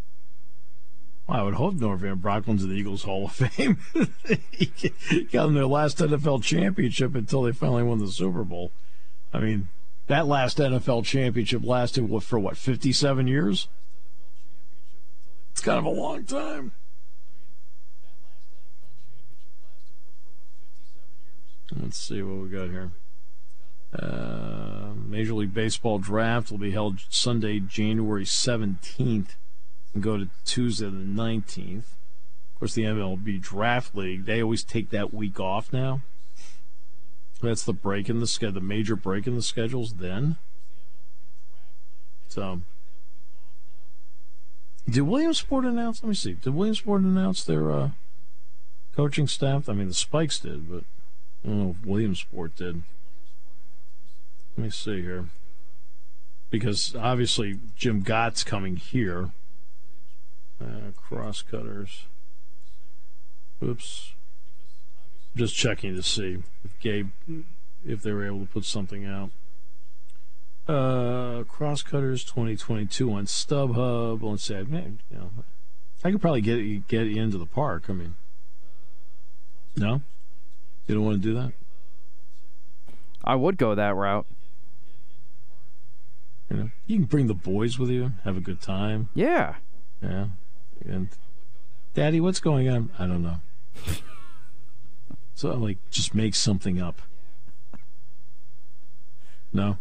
Well, 1.32 1.40
I 1.40 1.44
would 1.44 1.54
hope 1.54 1.76
Norm 1.76 1.98
Van 1.98 2.18
Brocklin's 2.18 2.62
in 2.62 2.68
the 2.68 2.74
Eagles 2.74 3.04
Hall 3.04 3.24
of 3.24 3.32
Fame. 3.32 3.78
he 4.50 5.24
got 5.32 5.46
them 5.46 5.54
their 5.54 5.64
last 5.64 5.96
NFL 5.96 6.42
championship 6.42 7.14
until 7.14 7.40
they 7.40 7.52
finally 7.52 7.82
won 7.82 8.00
the 8.00 8.08
Super 8.08 8.44
Bowl. 8.44 8.70
I 9.32 9.40
mean, 9.40 9.68
that 10.08 10.26
last 10.26 10.58
NFL 10.58 11.06
championship 11.06 11.64
lasted 11.64 12.10
for 12.22 12.38
what, 12.38 12.58
57 12.58 13.26
years? 13.26 13.68
It's 15.52 15.62
kind 15.62 15.78
of 15.78 15.86
a 15.86 15.88
long 15.88 16.24
time. 16.24 16.72
Let's 21.74 21.96
see 21.96 22.20
what 22.20 22.42
we 22.42 22.48
got 22.50 22.68
here. 22.68 22.90
Uh, 23.98 24.90
Major 25.06 25.32
League 25.32 25.54
Baseball 25.54 25.98
draft 25.98 26.50
will 26.50 26.58
be 26.58 26.72
held 26.72 27.00
Sunday, 27.08 27.58
January 27.58 28.26
17th, 28.26 29.36
and 29.94 30.02
go 30.02 30.16
to 30.16 30.28
Tuesday 30.44 30.86
the 30.86 30.92
19th. 30.92 31.78
Of 31.78 32.58
course, 32.58 32.74
the 32.74 32.84
MLB 32.84 33.40
Draft 33.40 33.94
League, 33.94 34.24
they 34.24 34.42
always 34.42 34.64
take 34.64 34.90
that 34.90 35.12
week 35.12 35.40
off 35.40 35.72
now. 35.72 36.00
That's 37.42 37.64
the 37.64 37.72
break 37.72 38.08
in 38.08 38.20
the 38.20 38.26
schedule, 38.26 38.54
the 38.54 38.60
major 38.60 38.94
break 38.94 39.26
in 39.26 39.34
the 39.34 39.42
schedules 39.42 39.94
then. 39.94 40.36
So, 42.28 42.60
did 44.88 45.02
Williamsport 45.02 45.64
announce? 45.64 46.02
Let 46.02 46.08
me 46.08 46.14
see. 46.14 46.34
Did 46.34 46.54
Williamsport 46.54 47.02
announce 47.02 47.44
their 47.44 47.70
uh, 47.70 47.90
coaching 48.94 49.26
staff? 49.26 49.68
I 49.68 49.72
mean, 49.72 49.88
the 49.88 49.94
Spikes 49.94 50.38
did, 50.38 50.70
but 50.70 50.84
I 51.44 51.48
don't 51.48 51.58
know 51.58 51.76
if 51.78 51.86
Williamsport 51.86 52.56
did. 52.56 52.82
Let 54.56 54.64
me 54.64 54.70
see 54.70 55.02
here. 55.02 55.26
Because 56.50 56.94
obviously 56.94 57.58
Jim 57.76 58.02
Gott's 58.02 58.44
coming 58.44 58.76
here. 58.76 59.30
Uh, 60.62 60.92
crosscutters. 60.96 62.04
Oops. 63.62 64.12
Just 65.34 65.54
checking 65.54 65.96
to 65.96 66.02
see 66.02 66.42
if 66.64 66.78
Gabe, 66.80 67.08
if 67.84 68.02
they 68.02 68.12
were 68.12 68.26
able 68.26 68.40
to 68.40 68.46
put 68.46 68.64
something 68.64 69.04
out. 69.04 69.30
Uh, 70.68 71.42
crosscutters 71.44 72.22
2022 72.24 73.12
on 73.12 73.26
StubHub. 73.26 74.22
Let's 74.22 74.44
say, 74.44 74.62
man, 74.62 75.00
you 75.10 75.18
know, 75.18 75.30
I 76.04 76.10
could 76.10 76.20
probably 76.20 76.42
get 76.42 76.58
you, 76.58 76.84
get 76.86 77.06
into 77.08 77.38
the 77.38 77.46
park. 77.46 77.84
I 77.88 77.92
mean, 77.94 78.14
no, 79.76 80.02
you 80.86 80.94
don't 80.94 81.04
want 81.04 81.22
to 81.22 81.28
do 81.28 81.34
that. 81.34 81.52
I 83.24 83.34
would 83.34 83.56
go 83.56 83.74
that 83.74 83.94
route. 83.96 84.26
You 86.50 86.56
know, 86.56 86.70
you 86.86 86.98
can 86.98 87.06
bring 87.06 87.26
the 87.28 87.34
boys 87.34 87.78
with 87.78 87.88
you, 87.88 88.12
have 88.24 88.36
a 88.36 88.40
good 88.40 88.60
time. 88.60 89.08
Yeah. 89.14 89.56
Yeah. 90.02 90.26
And 90.86 91.08
Daddy, 91.94 92.20
what's 92.20 92.40
going 92.40 92.68
on? 92.68 92.90
I 92.98 93.06
don't 93.06 93.22
know. 93.22 93.36
so 95.34 95.50
I'm 95.50 95.62
like, 95.62 95.78
just 95.90 96.14
make 96.14 96.34
something 96.34 96.80
up. 96.80 97.02
No. 99.52 99.78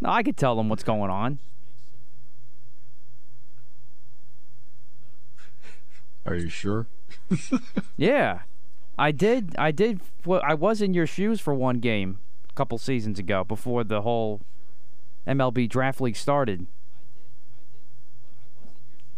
No, 0.00 0.10
I 0.10 0.22
could 0.22 0.36
tell 0.36 0.56
them 0.56 0.68
what's 0.68 0.82
going 0.82 1.10
on. 1.10 1.38
Are 6.26 6.34
you 6.34 6.48
sure? 6.48 6.86
yeah, 7.96 8.40
I 8.98 9.12
did. 9.12 9.54
I 9.58 9.70
did. 9.70 10.00
I 10.28 10.54
was 10.54 10.82
in 10.82 10.94
your 10.94 11.06
shoes 11.06 11.40
for 11.40 11.54
one 11.54 11.78
game 11.78 12.18
a 12.48 12.52
couple 12.54 12.78
seasons 12.78 13.18
ago 13.18 13.44
before 13.44 13.84
the 13.84 14.02
whole 14.02 14.40
MLB 15.26 15.68
draft 15.68 16.00
league 16.00 16.16
started. 16.16 16.66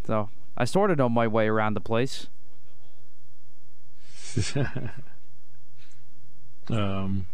So 0.06 0.30
I 0.56 0.64
sort 0.64 0.90
of 0.90 0.98
know 0.98 1.08
my 1.08 1.26
way 1.26 1.48
around 1.48 1.74
the 1.74 1.80
place. 1.80 2.28
um. 6.68 7.26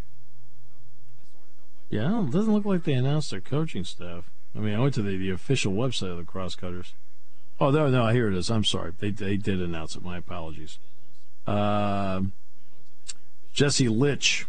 Yeah, 1.90 2.24
it 2.24 2.30
doesn't 2.30 2.52
look 2.52 2.64
like 2.64 2.84
they 2.84 2.94
announced 2.94 3.30
their 3.30 3.42
coaching 3.42 3.84
staff. 3.84 4.30
I 4.56 4.60
mean, 4.60 4.74
I 4.74 4.78
went 4.78 4.94
to 4.94 5.02
the, 5.02 5.16
the 5.18 5.28
official 5.30 5.74
website 5.74 6.10
of 6.10 6.16
the 6.16 6.24
Crosscutters. 6.24 6.94
Oh 7.60 7.70
no, 7.70 7.90
no, 7.90 8.08
here 8.08 8.28
it 8.28 8.34
is. 8.34 8.50
I'm 8.50 8.64
sorry. 8.64 8.92
They 8.98 9.10
they 9.10 9.36
did 9.36 9.60
announce 9.60 9.94
it. 9.94 10.02
My 10.02 10.16
apologies. 10.16 10.78
Uh, 11.46 12.22
Jesse 13.52 13.88
Litsch, 13.88 14.46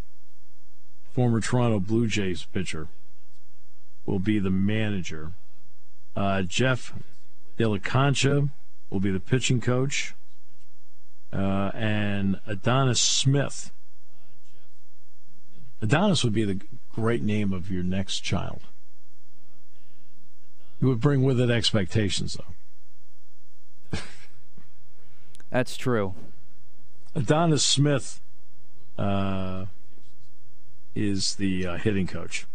former 1.13 1.41
Toronto 1.41 1.80
Blue 1.80 2.07
Jays 2.07 2.45
pitcher, 2.45 2.88
will 4.05 4.19
be 4.19 4.39
the 4.39 4.49
manager. 4.49 5.34
Uh, 6.15 6.43
Jeff 6.43 6.93
De 7.57 7.67
La 7.67 7.77
Concha 7.77 8.49
will 8.89 8.99
be 8.99 9.11
the 9.11 9.19
pitching 9.19 9.61
coach. 9.61 10.15
Uh, 11.31 11.71
and 11.73 12.39
Adonis 12.45 12.99
Smith. 12.99 13.71
Adonis 15.81 16.23
would 16.23 16.33
be 16.33 16.45
the 16.45 16.61
great 16.93 17.23
name 17.23 17.51
of 17.51 17.71
your 17.71 17.83
next 17.83 18.19
child. 18.19 18.61
It 20.79 20.85
would 20.85 21.01
bring 21.01 21.23
with 21.23 21.39
it 21.39 21.49
expectations, 21.49 22.37
though. 22.37 23.99
That's 25.49 25.77
true. 25.77 26.13
Adonis 27.15 27.63
Smith 27.63 28.21
uh, 28.97 29.65
is 30.95 31.35
the 31.35 31.65
uh, 31.65 31.77
hitting 31.77 32.07
coach. 32.07 32.47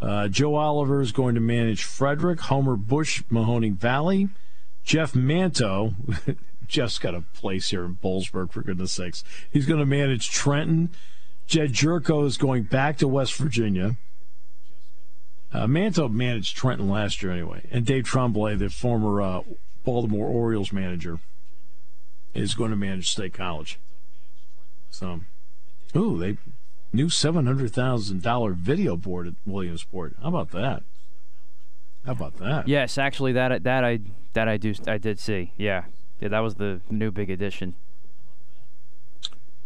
Uh, 0.00 0.28
Joe 0.28 0.54
Oliver 0.54 1.00
is 1.00 1.12
going 1.12 1.34
to 1.34 1.40
manage 1.40 1.82
Frederick, 1.82 2.40
Homer 2.40 2.76
Bush, 2.76 3.22
Mahoning 3.30 3.76
Valley, 3.76 4.28
Jeff 4.84 5.14
Manto. 5.14 5.94
Jeff's 6.68 6.98
got 6.98 7.14
a 7.14 7.22
place 7.34 7.70
here 7.70 7.84
in 7.84 7.96
Boalsburg, 7.96 8.52
for 8.52 8.62
goodness 8.62 8.92
sakes. 8.92 9.24
He's 9.50 9.66
going 9.66 9.80
to 9.80 9.86
manage 9.86 10.30
Trenton. 10.30 10.90
Jedd 11.46 11.72
Gyorko 11.72 12.26
is 12.26 12.36
going 12.36 12.64
back 12.64 12.98
to 12.98 13.08
West 13.08 13.34
Virginia. 13.34 13.96
Uh, 15.50 15.66
Manto 15.66 16.08
managed 16.08 16.56
Trenton 16.56 16.90
last 16.90 17.22
year 17.22 17.32
anyway. 17.32 17.66
And 17.70 17.86
Dave 17.86 18.04
Trembley, 18.04 18.54
the 18.54 18.68
former 18.68 19.22
uh, 19.22 19.42
Baltimore 19.82 20.28
Orioles 20.28 20.72
manager, 20.72 21.20
is 22.34 22.54
going 22.54 22.70
to 22.70 22.76
manage 22.76 23.10
State 23.10 23.32
College. 23.32 23.78
So, 24.90 25.20
ooh, 25.96 26.18
they 26.18 26.36
new 26.92 27.08
seven 27.08 27.46
hundred 27.46 27.72
thousand 27.72 28.22
dollar 28.22 28.52
video 28.52 28.96
board 28.96 29.26
at 29.26 29.34
Williamsport. 29.46 30.14
How 30.22 30.28
about 30.28 30.50
that? 30.50 30.82
How 32.06 32.12
about 32.12 32.38
that? 32.38 32.68
Yes, 32.68 32.98
actually, 32.98 33.32
that 33.32 33.62
that 33.64 33.84
I 33.84 34.00
that 34.32 34.48
I 34.48 34.56
do 34.56 34.74
I 34.86 34.98
did 34.98 35.18
see. 35.18 35.52
Yeah, 35.56 35.84
yeah, 36.20 36.28
that 36.28 36.40
was 36.40 36.54
the 36.54 36.80
new 36.90 37.10
big 37.10 37.30
addition. 37.30 37.74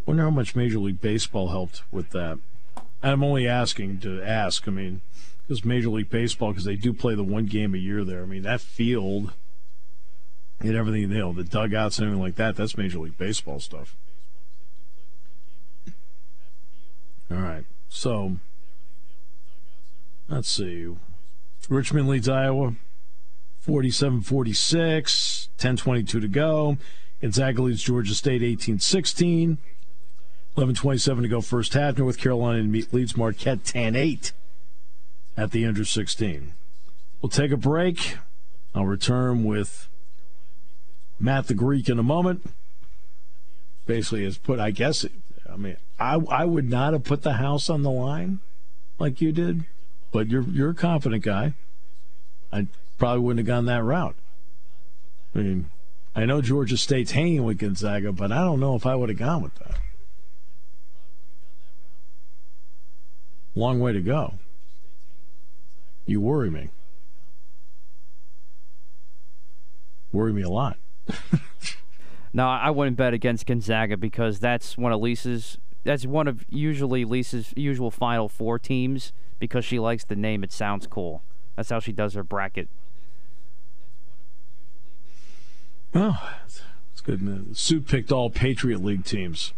Wonder 0.06 0.24
how 0.24 0.30
much 0.30 0.56
Major 0.56 0.78
League 0.78 1.00
Baseball 1.00 1.48
helped 1.48 1.82
with 1.92 2.10
that. 2.10 2.38
I'm 3.02 3.22
only 3.22 3.46
asking 3.46 4.00
to 4.00 4.20
ask. 4.22 4.66
I 4.66 4.72
mean, 4.72 5.00
because 5.42 5.64
Major 5.64 5.90
League 5.90 6.10
Baseball, 6.10 6.50
because 6.50 6.64
they 6.64 6.76
do 6.76 6.92
play 6.92 7.14
the 7.14 7.22
one 7.22 7.46
game 7.46 7.74
a 7.74 7.78
year 7.78 8.04
there. 8.04 8.22
I 8.22 8.26
mean, 8.26 8.42
that 8.42 8.60
field 8.60 9.32
and 10.60 10.76
everything, 10.76 11.02
you 11.02 11.08
know, 11.08 11.32
the 11.32 11.44
dugouts 11.44 11.98
and 11.98 12.06
everything 12.06 12.22
like 12.22 12.36
that. 12.36 12.56
That's 12.56 12.76
Major 12.76 12.98
League 12.98 13.18
Baseball 13.18 13.60
stuff. 13.60 13.96
All 17.32 17.38
right. 17.38 17.64
So, 17.88 18.36
let's 20.28 20.48
see. 20.48 20.94
Richmond 21.68 22.08
leads 22.08 22.28
Iowa 22.28 22.74
47 23.60 24.22
46, 24.22 25.48
10 25.56 25.76
22 25.76 26.20
to 26.20 26.28
go. 26.28 26.76
Gonzaga 27.20 27.62
leads 27.62 27.82
Georgia 27.82 28.14
State 28.14 28.42
18 28.42 28.80
16. 28.80 29.58
11.27 30.56 31.22
to 31.22 31.28
go 31.28 31.40
first 31.40 31.72
half. 31.72 31.96
North 31.96 32.18
Carolina 32.18 32.82
leads 32.92 33.16
Marquette 33.16 33.64
10 33.64 33.96
8 33.96 34.32
at 35.36 35.50
the 35.50 35.64
under 35.64 35.84
16. 35.84 36.52
We'll 37.22 37.30
take 37.30 37.52
a 37.52 37.56
break. 37.56 38.18
I'll 38.74 38.84
return 38.84 39.44
with 39.44 39.88
Matt 41.18 41.46
the 41.46 41.54
Greek 41.54 41.88
in 41.88 41.98
a 41.98 42.02
moment. 42.02 42.50
Basically, 43.86 44.24
has 44.24 44.36
put, 44.36 44.60
I 44.60 44.72
guess, 44.72 45.06
I 45.52 45.56
mean, 45.56 45.76
I, 45.98 46.14
I 46.14 46.44
would 46.44 46.68
not 46.68 46.94
have 46.94 47.04
put 47.04 47.22
the 47.22 47.34
house 47.34 47.68
on 47.68 47.82
the 47.82 47.90
line 47.90 48.40
like 48.98 49.20
you 49.20 49.32
did, 49.32 49.64
but 50.10 50.28
you're, 50.28 50.42
you're 50.42 50.70
a 50.70 50.74
confident 50.74 51.22
guy. 51.22 51.54
I 52.52 52.68
probably 52.98 53.20
wouldn't 53.20 53.46
have 53.46 53.54
gone 53.54 53.66
that 53.66 53.82
route. 53.82 54.16
I 55.34 55.38
mean, 55.38 55.70
I 56.14 56.24
know 56.24 56.40
Georgia 56.40 56.76
State's 56.76 57.12
hanging 57.12 57.44
with 57.44 57.58
Gonzaga, 57.58 58.12
but 58.12 58.32
I 58.32 58.44
don't 58.44 58.60
know 58.60 58.74
if 58.76 58.86
I 58.86 58.94
would 58.94 59.08
have 59.08 59.18
gone 59.18 59.42
with 59.42 59.54
that. 59.56 59.78
Long 63.54 63.80
way 63.80 63.92
to 63.92 64.00
go. 64.00 64.34
You 66.06 66.20
worry 66.20 66.50
me. 66.50 66.68
Worry 70.12 70.32
me 70.32 70.42
a 70.42 70.48
lot. 70.48 70.76
no, 72.32 72.48
I 72.48 72.70
wouldn't 72.70 72.96
bet 72.96 73.12
against 73.12 73.46
Gonzaga 73.46 73.96
because 73.96 74.38
that's 74.38 74.78
one 74.78 74.92
of 74.92 75.00
Lisa's. 75.00 75.58
That's 75.84 76.06
one 76.06 76.28
of 76.28 76.44
usually 76.48 77.04
Lisa's 77.04 77.52
usual 77.56 77.90
Final 77.90 78.28
Four 78.28 78.58
teams 78.58 79.12
because 79.38 79.64
she 79.64 79.78
likes 79.78 80.04
the 80.04 80.16
name. 80.16 80.42
It 80.44 80.52
sounds 80.52 80.86
cool. 80.86 81.22
That's 81.56 81.70
how 81.70 81.80
she 81.80 81.92
does 81.92 82.14
her 82.14 82.22
bracket. 82.22 82.68
Oh, 85.94 86.36
it's 86.46 87.00
good. 87.02 87.20
News. 87.20 87.58
Sue 87.58 87.80
picked 87.80 88.10
all 88.10 88.30
Patriot 88.30 88.82
League 88.82 89.04
teams. 89.04 89.52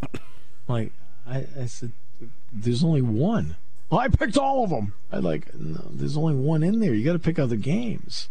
Like 0.66 0.92
I, 1.26 1.46
I 1.60 1.66
said, 1.66 1.92
there's 2.52 2.82
only 2.82 3.02
one. 3.02 3.56
Well, 3.90 4.00
I 4.00 4.08
picked 4.08 4.36
all 4.36 4.64
of 4.64 4.70
them. 4.70 4.94
I 5.12 5.18
like. 5.18 5.54
No, 5.54 5.86
there's 5.90 6.16
only 6.16 6.34
one 6.34 6.62
in 6.62 6.80
there. 6.80 6.94
You 6.94 7.04
got 7.04 7.12
to 7.12 7.18
pick 7.18 7.38
other 7.38 7.56
games. 7.56 8.30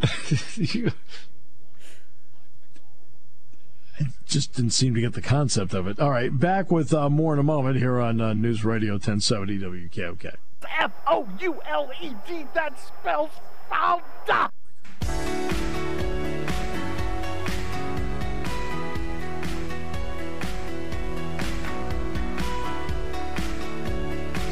you, 0.56 0.90
I 4.00 4.06
just 4.26 4.54
didn't 4.54 4.70
seem 4.70 4.94
to 4.94 5.00
get 5.00 5.12
the 5.12 5.22
concept 5.22 5.74
of 5.74 5.86
it. 5.86 6.00
All 6.00 6.10
right, 6.10 6.36
back 6.36 6.70
with 6.70 6.92
uh, 6.94 7.10
more 7.10 7.32
in 7.32 7.38
a 7.38 7.44
moment 7.44 7.76
here 7.76 8.00
on 8.00 8.20
uh, 8.20 8.32
News 8.32 8.64
Radio 8.64 8.92
1070 8.92 9.58
WKOK. 9.58 10.34
F 10.78 10.92
O 11.06 11.28
U 11.40 11.60
L 11.66 11.90
E 12.00 12.12
D. 12.26 12.46
That 12.54 12.78
spells 12.78 13.30
fouled. 13.68 14.02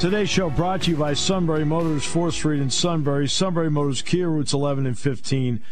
Today's 0.01 0.31
show 0.31 0.49
brought 0.49 0.83
to 0.83 0.93
you 0.93 0.97
by 0.97 1.13
Sunbury 1.13 1.67
Motors, 1.67 2.05
4th 2.05 2.33
Street 2.33 2.63
in 2.63 2.71
Sunbury. 2.71 3.29
Sunbury 3.29 3.71
Motors, 3.71 4.01
Kia 4.01 4.31
routes 4.31 4.55
11 4.55 4.87
and 4.87 4.99
15, 4.99 5.63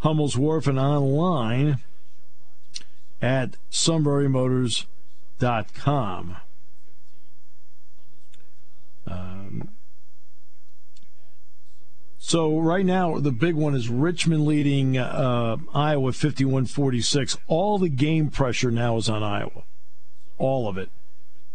Hummel's 0.00 0.36
Wharf, 0.36 0.66
and 0.66 0.78
online 0.78 1.78
at 3.20 3.56
sunburymotors.com. 3.70 6.36
Um, 9.06 9.68
so 12.18 12.58
right 12.58 12.84
now, 12.84 13.18
the 13.18 13.32
big 13.32 13.54
one 13.54 13.74
is 13.74 13.88
Richmond 13.88 14.44
leading 14.44 14.98
uh, 14.98 15.56
Iowa 15.74 16.10
51-46. 16.10 17.38
All 17.46 17.78
the 17.78 17.88
game 17.88 18.28
pressure 18.28 18.70
now 18.70 18.98
is 18.98 19.08
on 19.08 19.22
Iowa. 19.22 19.62
All 20.36 20.68
of 20.68 20.76
it. 20.76 20.90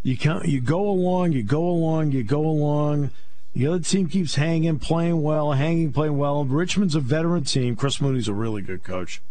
You 0.02 0.18
can 0.18 0.42
you 0.44 0.60
go 0.60 0.90
along, 0.90 1.32
you 1.32 1.44
go 1.44 1.66
along, 1.66 2.12
you 2.12 2.24
go 2.24 2.42
along. 2.42 3.12
The 3.54 3.68
other 3.68 3.80
team 3.80 4.10
keeps 4.10 4.36
hanging, 4.36 4.80
playing 4.80 5.22
well, 5.22 5.54
hanging, 5.54 5.94
playing 5.94 6.18
well. 6.18 6.44
Richmond's 6.44 6.96
a 6.96 7.00
veteran 7.00 7.44
team. 7.44 7.76
Chris 7.76 8.02
Mooney's 8.02 8.28
a 8.28 8.34
really 8.34 8.62
good 8.62 8.84
coach. 8.84 9.22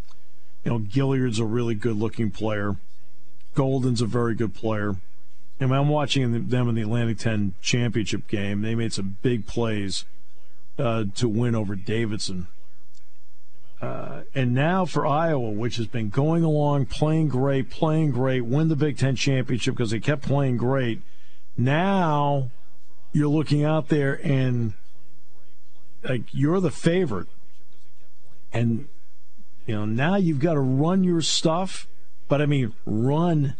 You 0.64 0.72
know, 0.72 0.78
Gilyard's 0.78 1.38
a 1.38 1.44
really 1.44 1.74
good 1.74 1.96
looking 1.96 2.30
player. 2.30 2.76
Golden's 3.54 4.00
a 4.00 4.06
very 4.06 4.34
good 4.34 4.54
player. 4.54 4.96
And 5.60 5.72
I'm 5.72 5.88
watching 5.88 6.48
them 6.48 6.68
in 6.68 6.74
the 6.74 6.82
Atlantic 6.82 7.18
10 7.18 7.54
championship 7.60 8.26
game. 8.26 8.62
They 8.62 8.74
made 8.74 8.92
some 8.92 9.16
big 9.22 9.46
plays 9.46 10.04
uh, 10.78 11.04
to 11.14 11.28
win 11.28 11.54
over 11.54 11.76
Davidson. 11.76 12.48
Uh, 13.80 14.22
and 14.34 14.54
now 14.54 14.84
for 14.84 15.04
Iowa, 15.04 15.50
which 15.50 15.76
has 15.76 15.88
been 15.88 16.08
going 16.08 16.44
along, 16.44 16.86
playing 16.86 17.28
great, 17.28 17.68
playing 17.68 18.12
great, 18.12 18.42
win 18.42 18.68
the 18.68 18.76
Big 18.76 18.96
Ten 18.96 19.16
championship 19.16 19.74
because 19.74 19.90
they 19.90 19.98
kept 19.98 20.22
playing 20.22 20.56
great. 20.56 21.02
Now 21.56 22.50
you're 23.12 23.28
looking 23.28 23.64
out 23.64 23.88
there 23.88 24.24
and 24.24 24.74
like 26.02 26.22
you're 26.32 26.60
the 26.60 26.70
favorite, 26.70 27.28
and 28.52 28.88
you 29.66 29.74
know 29.74 29.84
now 29.84 30.16
you've 30.16 30.40
got 30.40 30.54
to 30.54 30.60
run 30.60 31.04
your 31.04 31.20
stuff, 31.20 31.86
but 32.28 32.40
I 32.42 32.46
mean 32.46 32.72
run 32.84 33.54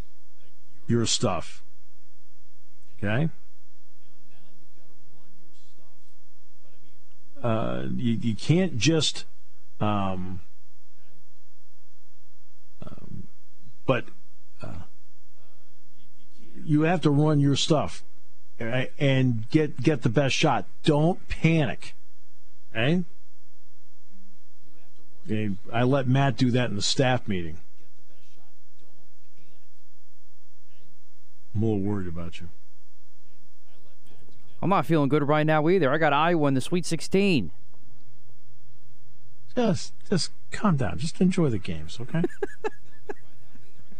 your 0.87 1.07
stuff. 1.07 1.63
Okay. 2.99 3.29
Uh, 7.43 7.87
you, 7.97 8.13
you 8.13 8.37
can't 8.37 8.79
just 8.79 9.25
um, 9.81 10.41
um, 12.87 13.25
but 13.85 14.05
uh, 14.63 14.83
you 16.65 16.83
have 16.83 17.01
to 17.01 17.11
run 17.11 17.41
your 17.41 17.57
stuff 17.57 18.05
right, 18.61 18.93
and 18.99 19.49
get 19.51 19.83
get 19.83 20.03
the 20.03 20.09
best 20.09 20.37
shot. 20.37 20.67
Don't 20.85 21.29
panic. 21.29 21.95
Okay? 22.73 23.03
Okay? 25.27 25.51
I 25.73 25.83
let 25.83 26.09
Matt 26.09 26.37
do 26.37 26.51
that 26.51 26.71
in 26.71 26.77
the 26.77 26.83
staff 26.83 27.29
meeting. 27.29 27.59
I'm 31.55 31.63
a 31.63 31.67
little 31.67 31.81
worried 31.81 32.09
about 32.09 32.41
you. 32.41 32.49
I'm 34.63 34.71
not 34.71 34.87
feeling 34.87 35.09
good 35.09 35.27
right 35.27 35.45
now 35.45 35.69
either. 35.69 35.93
I 35.93 35.99
got 35.99 36.13
Iowa 36.13 36.49
in 36.49 36.55
the 36.55 36.61
Sweet 36.61 36.87
16. 36.87 37.51
Just, 39.55 39.93
just 40.09 40.31
calm 40.51 40.77
down. 40.77 40.99
Just 40.99 41.21
enjoy 41.21 41.51
the 41.51 41.59
games, 41.59 41.99
okay? 42.01 42.23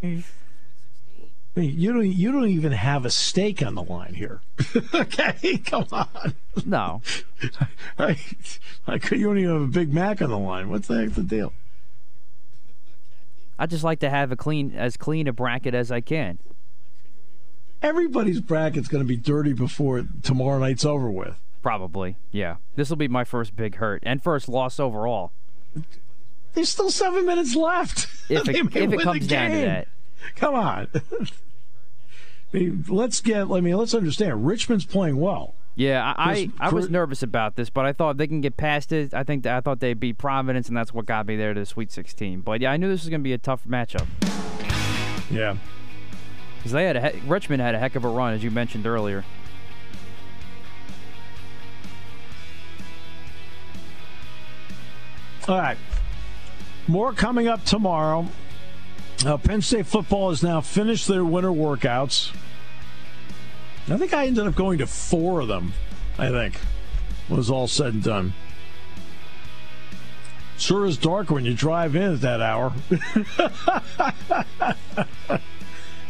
you 1.55 1.93
don't, 1.93 2.07
you 2.07 2.33
don't 2.33 2.49
even 2.49 2.73
have 2.73 3.05
a 3.05 3.11
stake 3.11 3.63
on 3.63 3.75
the 3.75 3.83
line 3.83 4.15
here. 4.15 4.41
okay, 4.95 5.59
come 5.59 5.87
on. 5.93 6.35
No, 6.65 7.03
I, 7.99 8.19
I. 8.87 8.95
You 9.11 9.27
don't 9.27 9.39
even 9.39 9.53
have 9.53 9.63
a 9.63 9.67
Big 9.67 9.93
Mac 9.93 10.23
on 10.23 10.31
the 10.31 10.39
line. 10.39 10.71
What's 10.71 10.89
the 10.89 10.97
heck 10.97 11.15
the 11.15 11.23
deal? 11.23 11.53
I 13.59 13.67
just 13.67 13.85
like 13.85 14.01
to 14.01 14.11
have 14.11 14.33
a 14.33 14.37
clean, 14.37 14.75
as 14.75 14.97
clean 14.97 15.29
a 15.29 15.33
bracket 15.33 15.75
as 15.75 15.93
I 15.93 16.01
can. 16.01 16.39
Everybody's 17.83 18.41
bracket's 18.41 18.89
going 18.89 19.05
to 19.05 19.09
be 19.09 19.17
dirty 19.17 19.53
before 19.53 20.05
tomorrow 20.23 20.59
night's 20.59 20.85
over 20.85 21.11
with. 21.11 21.39
Probably, 21.63 22.17
yeah. 22.31 22.57
This 22.77 22.89
will 22.89 22.97
be 22.97 23.09
my 23.09 23.25
first 23.25 23.55
big 23.55 23.77
hurt 23.77 24.03
and 24.05 24.23
first 24.23 24.49
loss 24.49 24.81
overall. 24.81 25.33
There's 26.55 26.69
still 26.69 26.91
seven 26.91 27.27
minutes 27.27 27.55
left. 27.55 28.09
If 28.29 28.49
it, 28.49 28.57
if 28.57 28.93
it 28.93 29.01
comes 29.01 29.27
down 29.27 29.51
to 29.51 29.57
that. 29.59 29.89
Come 30.37 30.55
on. 30.55 30.89
I 32.55 32.57
mean, 32.57 32.85
let's 32.89 33.21
get. 33.21 33.51
I 33.51 33.61
mean, 33.61 33.77
let's 33.77 33.95
understand. 33.95 34.47
Richmond's 34.47 34.85
playing 34.85 35.17
well. 35.17 35.55
Yeah, 35.75 36.15
I, 36.19 36.51
I, 36.61 36.67
I 36.67 36.69
was 36.69 36.91
nervous 36.91 37.23
about 37.23 37.57
this, 37.57 37.71
but 37.71 37.87
I 37.87 37.95
thought 37.95 38.19
they 38.19 38.27
can 38.27 38.43
get 38.43 38.59
past 38.59 38.93
it. 38.93 39.15
I 39.15 39.25
think 39.25 39.45
that, 39.45 39.57
I 39.57 39.61
thought 39.63 39.81
they'd 39.81 39.99
beat 39.99 40.19
Providence, 40.19 40.69
and 40.69 40.77
that's 40.77 40.93
what 40.93 41.07
got 41.07 41.27
me 41.27 41.37
there 41.37 41.55
to 41.55 41.61
the 41.61 41.67
Sweet 41.67 41.91
16. 41.91 42.43
But 42.43 42.61
yeah, 42.61 42.71
I 42.71 42.77
knew 42.77 42.89
this 42.89 43.01
was 43.03 43.09
going 43.09 43.21
to 43.21 43.25
be 43.25 43.33
a 43.33 43.39
tough 43.39 43.65
matchup. 43.67 44.07
Yeah, 45.31 45.57
because 46.59 46.73
they 46.73 46.85
had 46.85 46.97
a 46.97 47.15
Richmond 47.27 47.63
had 47.63 47.75
a 47.75 47.79
heck 47.79 47.97
of 47.97 48.05
a 48.05 48.09
run, 48.09 48.35
as 48.35 48.45
you 48.45 48.51
mentioned 48.51 48.87
earlier. 48.87 49.25
All 55.49 55.57
right, 55.57 55.79
more 56.87 57.15
coming 57.15 57.49
up 57.49 57.65
tomorrow. 57.65 58.29
Uh, 59.25 59.37
Penn 59.37 59.63
State 59.63 59.87
football 59.87 60.31
has 60.31 60.43
now 60.43 60.61
finished 60.61 61.07
their 61.07 61.25
winter 61.25 61.51
workouts. 61.51 62.35
I 63.89 63.97
think 63.97 64.13
I 64.13 64.27
ended 64.27 64.47
up 64.47 64.55
going 64.55 64.79
to 64.79 64.87
four 64.87 65.41
of 65.41 65.49
them. 65.49 65.75
I 66.19 66.29
think 66.31 66.59
was 67.29 67.51
all 67.51 67.69
said 67.69 67.95
and 67.95 68.03
done. 68.03 68.35
Sure 70.59 70.87
is 70.87 70.97
dark 70.97 71.31
when 71.31 71.45
you 71.45 71.55
drive 71.55 71.97
in 71.97 72.15
at 72.15 72.21
that 72.21 72.41
hour. 72.41 72.73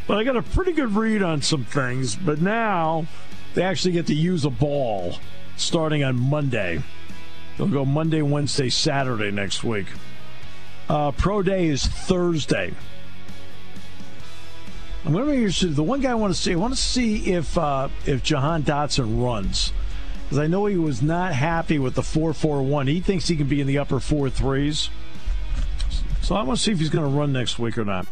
but 0.06 0.18
I 0.18 0.24
got 0.24 0.36
a 0.36 0.42
pretty 0.42 0.72
good 0.72 0.94
read 0.94 1.22
on 1.22 1.42
some 1.42 1.64
things. 1.64 2.16
But 2.16 2.40
now 2.40 3.06
they 3.54 3.62
actually 3.62 3.92
get 3.92 4.06
to 4.08 4.14
use 4.14 4.44
a 4.44 4.50
ball 4.50 5.16
starting 5.56 6.02
on 6.02 6.18
Monday. 6.18 6.82
They'll 7.56 7.68
go 7.68 7.84
Monday, 7.84 8.22
Wednesday, 8.22 8.68
Saturday 8.68 9.30
next 9.30 9.62
week. 9.64 9.86
Uh, 10.88 11.12
Pro 11.12 11.42
Day 11.42 11.68
is 11.68 11.86
Thursday. 11.86 12.74
I'm 15.04 15.12
going 15.12 15.26
to 15.26 15.32
be 15.32 15.38
interested. 15.38 15.74
The 15.74 15.82
one 15.82 16.00
guy 16.00 16.12
I 16.12 16.14
want 16.14 16.34
to 16.34 16.40
see, 16.40 16.52
I 16.52 16.56
want 16.56 16.74
to 16.74 16.80
see 16.80 17.32
if 17.32 17.58
uh, 17.58 17.88
if 18.06 18.22
Jahan 18.22 18.62
Dotson 18.62 19.22
runs 19.22 19.72
because 20.24 20.38
I 20.38 20.46
know 20.46 20.66
he 20.66 20.76
was 20.76 21.02
not 21.02 21.34
happy 21.34 21.78
with 21.78 21.94
the 21.94 22.02
four 22.02 22.32
four 22.32 22.62
one. 22.62 22.86
He 22.86 23.00
thinks 23.00 23.28
he 23.28 23.36
can 23.36 23.48
be 23.48 23.60
in 23.60 23.66
the 23.66 23.78
upper 23.78 24.00
four 24.00 24.30
threes. 24.30 24.90
So 26.22 26.36
I 26.36 26.42
want 26.42 26.58
to 26.58 26.64
see 26.64 26.72
if 26.72 26.78
he's 26.78 26.88
going 26.88 27.04
to 27.04 27.18
run 27.18 27.32
next 27.32 27.58
week 27.58 27.76
or 27.76 27.84
not. 27.84 28.06